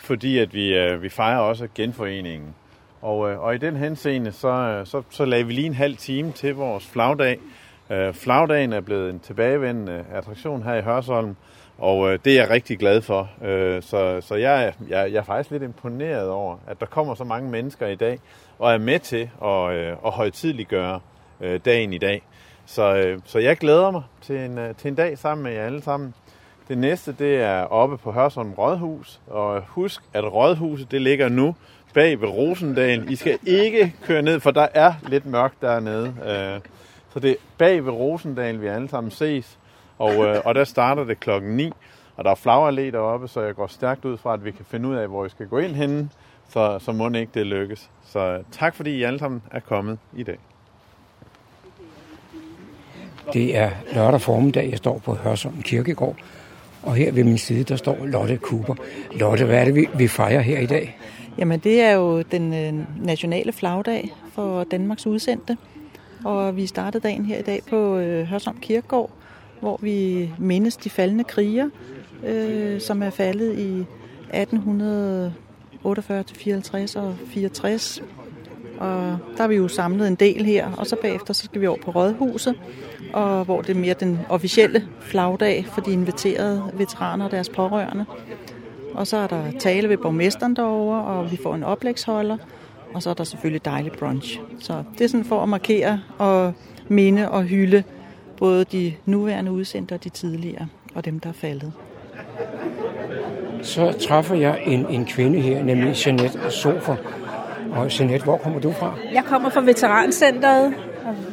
[0.03, 2.55] fordi at vi, øh, vi fejrer også genforeningen.
[3.03, 5.97] Og, øh, og i den henseende, så, øh, så, så lagde vi lige en halv
[5.97, 7.39] time til vores flagdag.
[7.91, 11.37] Øh, flagdagen er blevet en tilbagevendende attraktion her i Hørsholm,
[11.79, 13.31] og øh, det er jeg rigtig glad for.
[13.81, 17.51] Så, så jeg, jeg, jeg er faktisk lidt imponeret over, at der kommer så mange
[17.51, 18.19] mennesker i dag,
[18.59, 19.77] og er med til at,
[20.07, 21.01] at højtidliggøre
[21.41, 22.23] dagen i dag.
[22.67, 26.15] Så, så jeg glæder mig til en, til en dag sammen med jer alle sammen.
[26.73, 31.55] Det næste, det er oppe på Hørsholm Rådhus, og husk, at Rådhuset, det ligger nu
[31.95, 33.09] bag ved Rosendalen.
[33.09, 36.07] I skal ikke køre ned, for der er lidt mørkt dernede.
[36.07, 36.61] Øh,
[37.13, 39.59] så det er bag ved Rosendalen, vi alle sammen ses,
[39.99, 41.73] og, øh, og der starter det klokken 9,
[42.17, 44.89] og der er flagerallé deroppe, så jeg går stærkt ud fra, at vi kan finde
[44.89, 46.09] ud af, hvor I skal gå ind henne,
[46.49, 47.91] så, så må det ikke det lykkes.
[48.07, 50.39] Så øh, tak fordi I alle sammen er kommet i dag.
[53.33, 56.17] Det er lørdag formiddag, jeg står på Hørsholm Kirkegård,
[56.83, 58.75] og her ved min side, der står Lotte Cooper.
[59.13, 60.99] Lotte, hvad er det, vi, vi fejrer her i dag?
[61.39, 62.73] Jamen, det er jo den øh,
[63.07, 65.57] nationale flagdag for Danmarks udsendte.
[66.25, 69.11] Og vi startede dagen her i dag på øh, Hørsholm Kirkegård,
[69.61, 71.69] hvor vi mindes de faldende kriger,
[72.27, 73.85] øh, som er faldet i
[74.35, 78.03] 1848 til 54 og 64.
[78.79, 81.67] Og der er vi jo samlet en del her, og så bagefter så skal vi
[81.67, 82.55] over på Rådhuset,
[83.13, 88.05] og hvor det er mere den officielle flagdag for de inviterede veteraner og deres pårørende.
[88.95, 92.37] og så er der tale ved borgmesteren derovre, og vi får en oplægsholder,
[92.95, 94.41] og så er der selvfølgelig dejlig brunch.
[94.61, 96.53] Så det er sådan for at markere og
[96.89, 97.83] minde og hylde
[98.39, 101.73] både de nuværende udsendte og de tidligere, og dem, der er faldet.
[103.63, 106.97] Så træffer jeg en, en kvinde her, nemlig Jeanette Sofer.
[107.77, 108.95] Og Jeanette, hvor kommer du fra?
[109.13, 110.75] Jeg kommer fra Veterancenteret.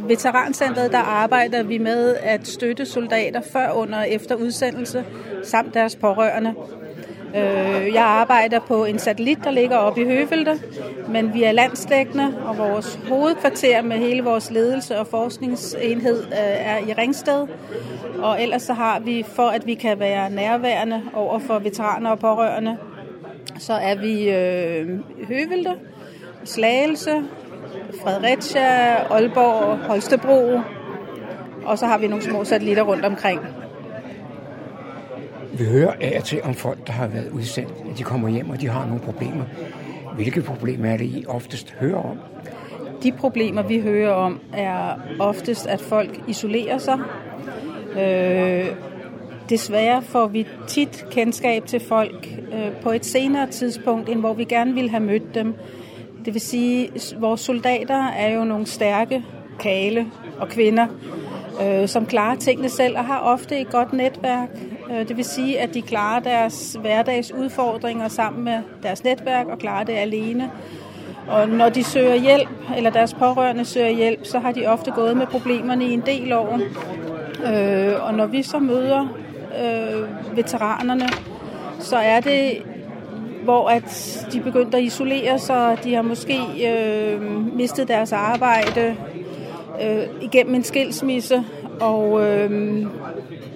[0.07, 5.05] Veterancenteret, der arbejder vi med at støtte soldater før, under og efter udsendelse,
[5.43, 6.53] samt deres pårørende.
[7.35, 10.59] Øh, jeg arbejder på en satellit, der ligger oppe i Høvelte,
[11.09, 16.77] men vi er landstækkende, og vores hovedkvarter med hele vores ledelse og forskningsenhed øh, er
[16.77, 17.47] i Ringsted.
[18.21, 22.19] Og ellers så har vi, for at vi kan være nærværende over for veteraner og
[22.19, 22.77] pårørende,
[23.59, 25.75] så er vi øh, Høvelte,
[26.49, 27.23] Slagelse,
[28.03, 30.59] Fredericia, Aalborg, Holstebro,
[31.65, 33.39] og så har vi nogle små satellitter rundt omkring.
[35.53, 38.49] Vi hører af og til om folk, der har været udsendt, at de kommer hjem,
[38.49, 39.43] og de har nogle problemer.
[40.15, 42.17] Hvilke problemer er det, I oftest hører om?
[43.03, 46.99] De problemer, vi hører om, er oftest, at folk isolerer sig.
[47.99, 48.65] Øh,
[49.49, 54.43] desværre får vi tit kendskab til folk øh, på et senere tidspunkt, end hvor vi
[54.43, 55.55] gerne ville have mødt dem.
[56.25, 59.23] Det vil sige, at vores soldater er jo nogle stærke
[59.59, 60.05] kale
[60.39, 60.87] og kvinder,
[61.63, 64.49] øh, som klarer tingene selv og har ofte et godt netværk.
[64.91, 69.59] Øh, det vil sige, at de klarer deres hverdags udfordringer sammen med deres netværk og
[69.59, 70.51] klarer det alene.
[71.27, 75.17] Og når de søger hjælp, eller deres pårørende søger hjælp, så har de ofte gået
[75.17, 76.59] med problemerne i en del år.
[77.45, 79.07] Øh, og når vi så møder
[79.63, 81.09] øh, veteranerne,
[81.79, 82.63] så er det
[83.43, 87.21] hvor at de begyndte at isolere sig, de har måske øh,
[87.55, 88.95] mistet deres arbejde
[89.83, 91.43] øh, igennem en skilsmisse,
[91.81, 92.85] og øh,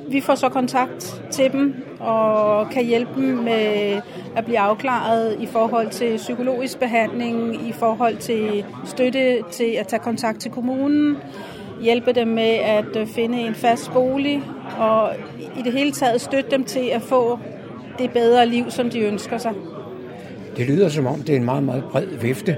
[0.07, 4.01] vi får så kontakt til dem og kan hjælpe dem med
[4.35, 9.99] at blive afklaret i forhold til psykologisk behandling, i forhold til støtte til at tage
[9.99, 11.17] kontakt til kommunen,
[11.81, 14.43] hjælpe dem med at finde en fast bolig
[14.79, 15.09] og
[15.57, 17.39] i det hele taget støtte dem til at få
[17.99, 19.53] det bedre liv, som de ønsker sig.
[20.57, 22.57] Det lyder som om, det er en meget, meget bred vifte,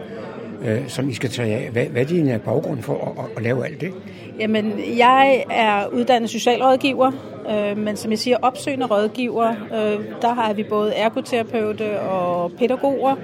[0.66, 1.70] øh, som I skal tage af.
[1.72, 3.94] Hvad, hvad er din øh, baggrund for at, at, at lave alt det?
[4.40, 7.12] Jamen, jeg er uddannet socialrådgiver,
[7.50, 9.50] øh, men som jeg siger, opsøgende rådgiver.
[9.50, 13.16] Øh, der har vi både ergoterapeuter og pædagoger,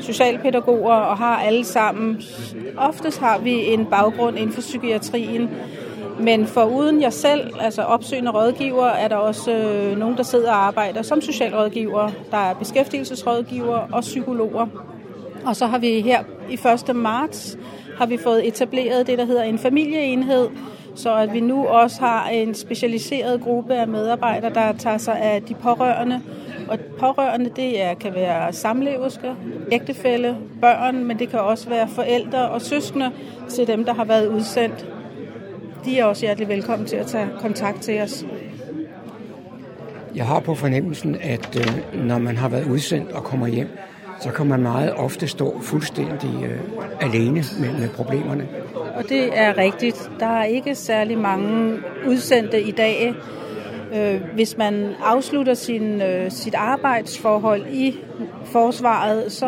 [0.00, 2.22] socialpædagoger, og har alle sammen.
[2.76, 5.50] Oftest har vi en baggrund inden for psykiatrien,
[6.20, 10.50] men for uden jeg selv, altså opsøgende rådgiver, er der også øh, nogen, der sidder
[10.50, 12.10] og arbejder som socialrådgiver.
[12.30, 14.66] Der er beskæftigelsesrådgiver og psykologer.
[15.46, 16.58] Og så har vi her i
[16.88, 16.96] 1.
[16.96, 17.58] marts
[17.98, 20.48] har vi fået etableret det, der hedder en familieenhed,
[20.94, 25.42] så at vi nu også har en specialiseret gruppe af medarbejdere, der tager sig af
[25.42, 26.20] de pårørende.
[26.68, 29.32] Og pårørende, det er, kan være samleverske,
[29.72, 33.10] ægtefælle, børn, men det kan også være forældre og søskende
[33.48, 34.86] til dem, der har været udsendt.
[35.84, 38.26] De er også hjertelig velkommen til at tage kontakt til os.
[40.14, 43.68] Jeg har på fornemmelsen, at øh, når man har været udsendt og kommer hjem,
[44.20, 46.60] så kan man meget ofte stå fuldstændig øh,
[47.00, 48.48] alene med, med problemerne.
[48.96, 50.10] Og det er rigtigt.
[50.20, 53.14] Der er ikke særlig mange udsendte i dag.
[53.94, 57.98] Øh, hvis man afslutter sin, øh, sit arbejdsforhold i
[58.44, 59.46] forsvaret, så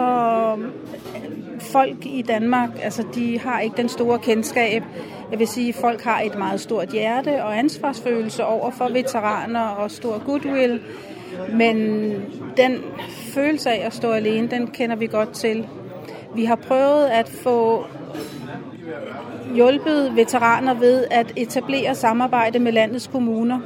[1.61, 4.82] folk i Danmark, altså de har ikke den store kendskab.
[5.30, 9.61] Jeg vil sige, at folk har et meget stort hjerte og ansvarsfølelse over for veteraner
[9.61, 10.80] og stor goodwill.
[11.52, 11.76] Men
[12.57, 12.78] den
[13.34, 15.66] følelse af at stå alene, den kender vi godt til.
[16.34, 17.86] Vi har prøvet at få
[19.54, 23.61] hjulpet veteraner ved at etablere samarbejde med landets kommuner.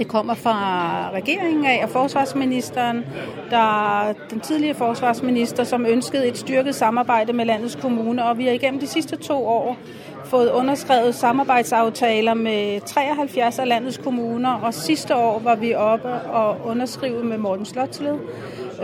[0.00, 3.04] Det kommer fra regeringen af og forsvarsministeren,
[3.50, 8.52] der den tidligere forsvarsminister, som ønskede et styrket samarbejde med landets kommuner, og vi har
[8.52, 9.76] igennem de sidste to år
[10.24, 16.56] fået underskrevet samarbejdsaftaler med 73 af landets kommuner, og sidste år var vi oppe og
[16.64, 18.18] underskrive med Morten Slotsled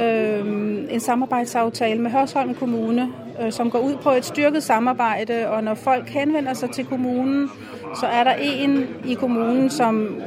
[0.01, 0.41] øh,
[0.91, 3.13] en samarbejdsaftale med Hørsholm Kommune,
[3.43, 7.51] øh, som går ud på et styrket samarbejde, og når folk henvender sig til kommunen,
[8.01, 10.23] så er der en i kommunen, som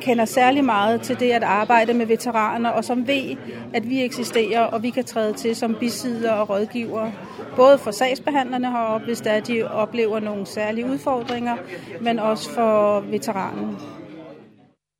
[0.00, 3.36] kender særlig meget til det at arbejde med veteraner, og som ved,
[3.74, 7.10] at vi eksisterer, og vi kan træde til som bisider og rådgiver.
[7.56, 11.56] Både for sagsbehandlerne heroppe, hvis der de oplever nogle særlige udfordringer,
[12.00, 13.76] men også for veteranen.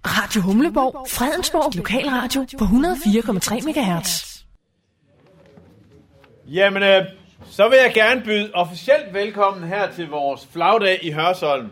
[0.06, 4.34] Radio Humleborg, Fredensborg Lokalradio på 104,3 MHz.
[6.46, 7.02] Jamen, øh,
[7.50, 11.70] så vil jeg gerne byde officielt velkommen her til vores flagdag i Hørsholm.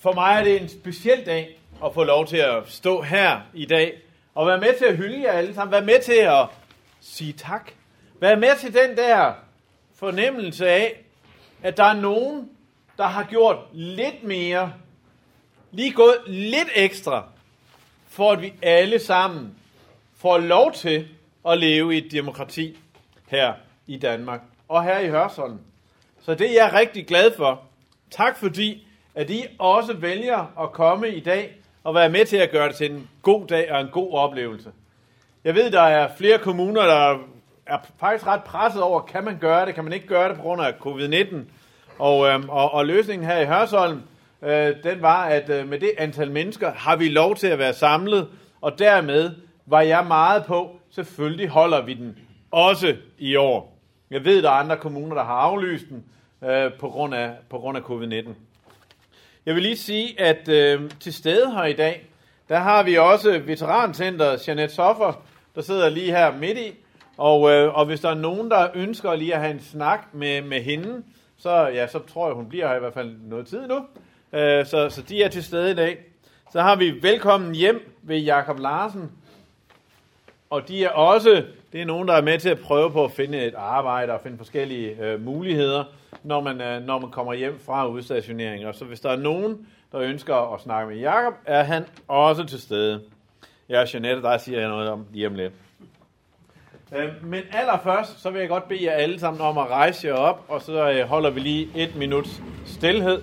[0.00, 3.66] For mig er det en speciel dag at få lov til at stå her i
[3.66, 3.98] dag
[4.34, 5.72] Og være med til at hylde jer alle sammen.
[5.72, 6.46] Være med til at
[7.00, 7.70] sige tak.
[8.20, 9.32] Være med til den der
[9.94, 11.04] fornemmelse af,
[11.62, 12.48] at der er nogen,
[12.98, 14.72] der har gjort lidt mere,
[15.70, 17.24] lige gået lidt ekstra,
[18.08, 19.54] for at vi alle sammen
[20.16, 21.08] får lov til
[21.48, 22.78] at leve i et demokrati
[23.28, 23.52] her
[23.86, 25.58] i Danmark og her i Hørsholm.
[26.20, 27.62] Så det er jeg rigtig glad for.
[28.10, 31.57] Tak fordi, at I også vælger at komme i dag
[31.88, 34.70] og være med til at gøre det til en god dag og en god oplevelse.
[35.44, 37.18] Jeg ved, der er flere kommuner, der
[37.66, 40.42] er faktisk ret presset over, kan man gøre det, kan man ikke gøre det på
[40.42, 41.36] grund af covid-19.
[41.98, 44.02] Og, øhm, og, og løsningen her i Hørsholm,
[44.42, 47.74] øh, den var, at øh, med det antal mennesker har vi lov til at være
[47.74, 48.28] samlet,
[48.60, 49.30] og dermed
[49.66, 52.18] var jeg meget på, selvfølgelig holder vi den
[52.50, 53.78] også i år.
[54.10, 56.04] Jeg ved, der er andre kommuner, der har aflyst den
[56.50, 58.28] øh, på grund af, på grund af covid-19.
[59.46, 62.06] Jeg vil lige sige, at øh, til stede her i dag,
[62.48, 65.22] der har vi også veterancenteret Jeanette Soffer,
[65.54, 66.74] der sidder lige her midt i.
[67.16, 70.42] Og, øh, og hvis der er nogen, der ønsker lige at have en snak med,
[70.42, 71.02] med hende,
[71.38, 73.76] så, ja, så tror jeg, hun bliver her i hvert fald noget tid nu.
[74.38, 75.98] Øh, så, så de er til stede i dag.
[76.52, 79.10] Så har vi velkommen hjem ved Jakob Larsen.
[80.50, 83.12] Og de er også, det er nogen, der er med til at prøve på at
[83.12, 85.84] finde et arbejde og finde forskellige øh, muligheder,
[86.22, 88.66] når man, øh, når man kommer hjem fra udstationering.
[88.66, 92.44] Og så hvis der er nogen, der ønsker at snakke med Jakob, er han også
[92.44, 93.02] til stede.
[93.68, 95.52] Jeg er Jeanette, der siger jeg noget om lige om lidt.
[96.96, 100.14] Øh, men allerførst, så vil jeg godt bede jer alle sammen om at rejse jer
[100.14, 103.22] op, og så øh, holder vi lige et minuts stillhed.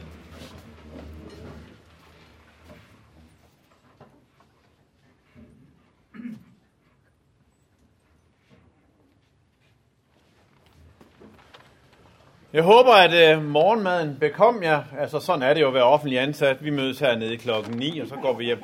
[12.55, 14.83] Jeg håber, at øh, morgenmaden bekom jer.
[14.99, 16.63] Altså, sådan er det jo at være offentlig ansat.
[16.63, 18.63] Vi mødes hernede klokken 9, og så går vi hjem.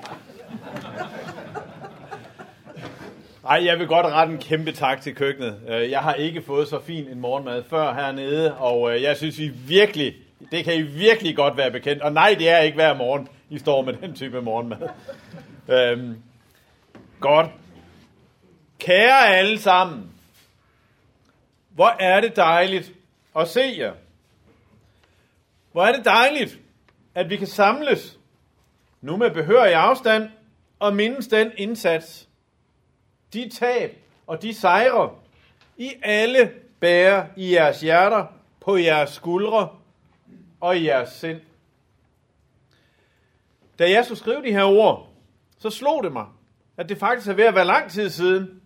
[3.49, 5.55] Ej, jeg vil godt rette en kæmpe tak til køkkenet.
[5.67, 9.39] Øh, jeg har ikke fået så fin en morgenmad før hernede, og øh, jeg synes,
[9.39, 10.13] I virkelig,
[10.51, 12.01] det kan I virkelig godt være bekendt.
[12.01, 14.89] Og nej, det er ikke hver morgen, I står med den type morgenmad.
[15.69, 16.17] øhm,
[17.19, 17.47] godt.
[18.79, 20.11] Kære alle sammen,
[21.69, 22.91] hvor er det dejligt
[23.33, 23.93] og se jer.
[25.71, 26.59] Hvor er det dejligt,
[27.15, 28.19] at vi kan samles,
[29.01, 30.29] nu med behørig afstand,
[30.79, 32.29] og mindes den indsats,
[33.33, 35.15] de tab og de sejre,
[35.77, 38.25] I alle bærer i jeres hjerter,
[38.59, 39.69] på jeres skuldre
[40.59, 41.41] og i jeres sind.
[43.79, 45.09] Da jeg så skrev de her ord,
[45.57, 46.25] så slog det mig,
[46.77, 48.61] at det faktisk er ved at være lang tid siden,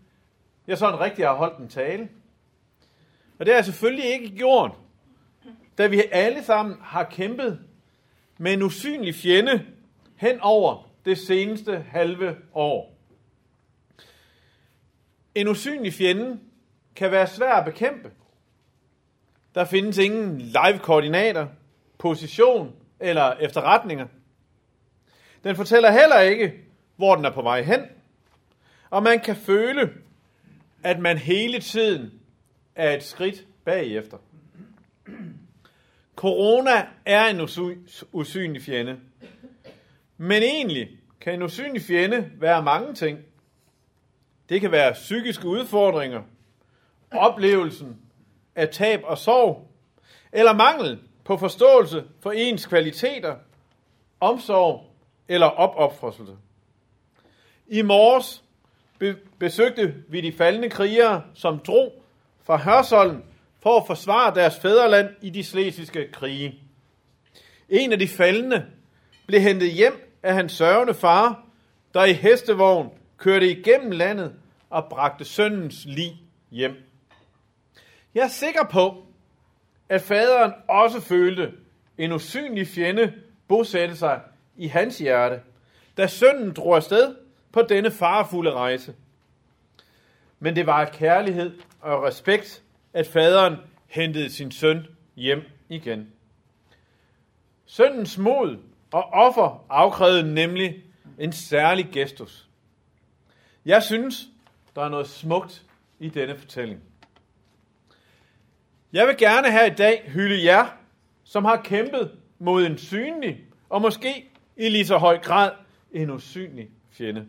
[0.67, 2.09] jeg sådan rigtig har holdt en tale.
[3.39, 4.71] Og det har jeg selvfølgelig ikke gjort,
[5.77, 7.59] da vi alle sammen har kæmpet
[8.37, 9.65] med en usynlig fjende
[10.15, 12.97] hen over det seneste halve år.
[15.35, 16.39] En usynlig fjende
[16.95, 18.11] kan være svær at bekæmpe.
[19.55, 21.47] Der findes ingen live-koordinater,
[21.97, 24.07] position eller efterretninger.
[25.43, 26.53] Den fortæller heller ikke,
[26.95, 27.81] hvor den er på vej hen.
[28.89, 29.93] Og man kan føle,
[30.83, 32.11] at man hele tiden
[32.75, 34.17] er et skridt bagefter.
[36.15, 37.41] Corona er en
[38.11, 38.99] usynlig fjende.
[40.17, 40.89] Men egentlig
[41.21, 43.19] kan en usynlig fjende være mange ting.
[44.49, 46.21] Det kan være psykiske udfordringer,
[47.11, 47.97] oplevelsen
[48.55, 49.71] af tab og sorg,
[50.31, 53.35] eller mangel på forståelse for ens kvaliteter,
[54.19, 54.95] omsorg
[55.27, 56.37] eller opopfrelse.
[57.67, 58.43] I morges
[59.39, 62.04] besøgte vi de faldende krigere, som drog
[62.45, 63.23] fra Hørsholm
[63.63, 66.59] for at forsvare deres fædreland i de slesiske krige.
[67.69, 68.65] En af de faldende
[69.27, 71.43] blev hentet hjem af hans sørgende far,
[71.93, 74.33] der i hestevogn kørte igennem landet
[74.69, 76.75] og bragte sønnens lig hjem.
[78.15, 79.05] Jeg er sikker på,
[79.89, 81.51] at faderen også følte
[81.97, 83.13] en usynlig fjende
[83.47, 84.21] bosætte sig
[84.57, 85.41] i hans hjerte,
[85.97, 87.15] da sønnen drog afsted
[87.51, 88.93] på denne farefulde rejse.
[90.45, 92.63] Men det var af kærlighed og respekt,
[92.93, 93.55] at faderen
[93.87, 96.07] hentede sin søn hjem igen.
[97.65, 98.57] Søndens mod
[98.91, 100.83] og offer afkrævede nemlig
[101.19, 102.49] en særlig gestus.
[103.65, 104.27] Jeg synes,
[104.75, 105.63] der er noget smukt
[105.99, 106.81] i denne fortælling.
[108.93, 110.67] Jeg vil gerne her i dag hylde jer,
[111.23, 113.39] som har kæmpet mod en synlig,
[113.69, 115.51] og måske i lige så høj grad
[115.91, 117.25] en usynlig fjende.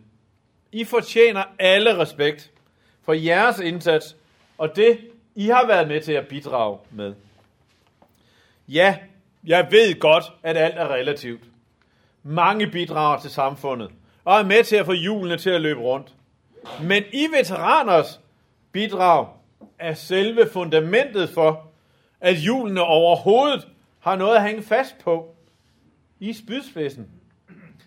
[0.71, 2.51] I fortjener alle respekt
[3.07, 4.15] for jeres indsats,
[4.57, 4.99] og det,
[5.35, 7.13] I har været med til at bidrage med.
[8.67, 8.97] Ja,
[9.43, 11.43] jeg ved godt, at alt er relativt.
[12.23, 13.91] Mange bidrager til samfundet,
[14.25, 16.13] og er med til at få hjulene til at løbe rundt.
[16.81, 18.19] Men I veteraners
[18.71, 19.27] bidrag
[19.79, 21.67] er selve fundamentet for,
[22.21, 23.67] at hjulene overhovedet
[23.99, 25.35] har noget at hænge fast på.
[26.19, 27.07] I spydspidsen,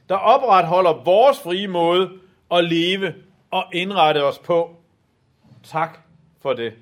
[0.09, 2.11] der opretholder vores frie måde
[2.53, 3.15] at leve
[3.51, 4.80] og indrette os på.
[5.65, 5.99] Tak
[6.41, 6.73] for det.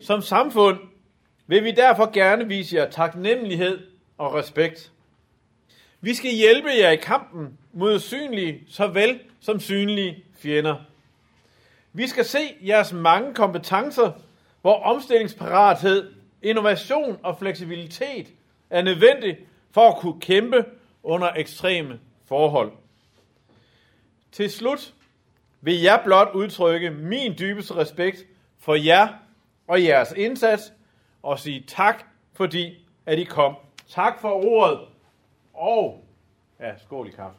[0.00, 0.78] Som samfund
[1.46, 3.86] vil vi derfor gerne vise jer taknemmelighed
[4.18, 4.92] og respekt.
[6.00, 10.76] Vi skal hjælpe jer i kampen mod synlige såvel som synlige fjender.
[11.92, 14.12] Vi skal se jeres mange kompetencer,
[14.60, 16.12] hvor omstillingsparathed,
[16.42, 18.26] innovation og fleksibilitet
[18.70, 19.38] er nødvendig
[19.70, 20.64] for at kunne kæmpe
[21.02, 22.72] under ekstreme forhold.
[24.32, 24.94] Til slut
[25.64, 28.18] vil jeg blot udtrykke min dybeste respekt
[28.58, 29.08] for jer
[29.68, 30.72] og jeres indsats,
[31.22, 33.56] og sige tak, fordi at I kom.
[33.88, 34.80] Tak for ordet,
[35.54, 36.04] og
[36.60, 37.38] ja, skål i kaffe.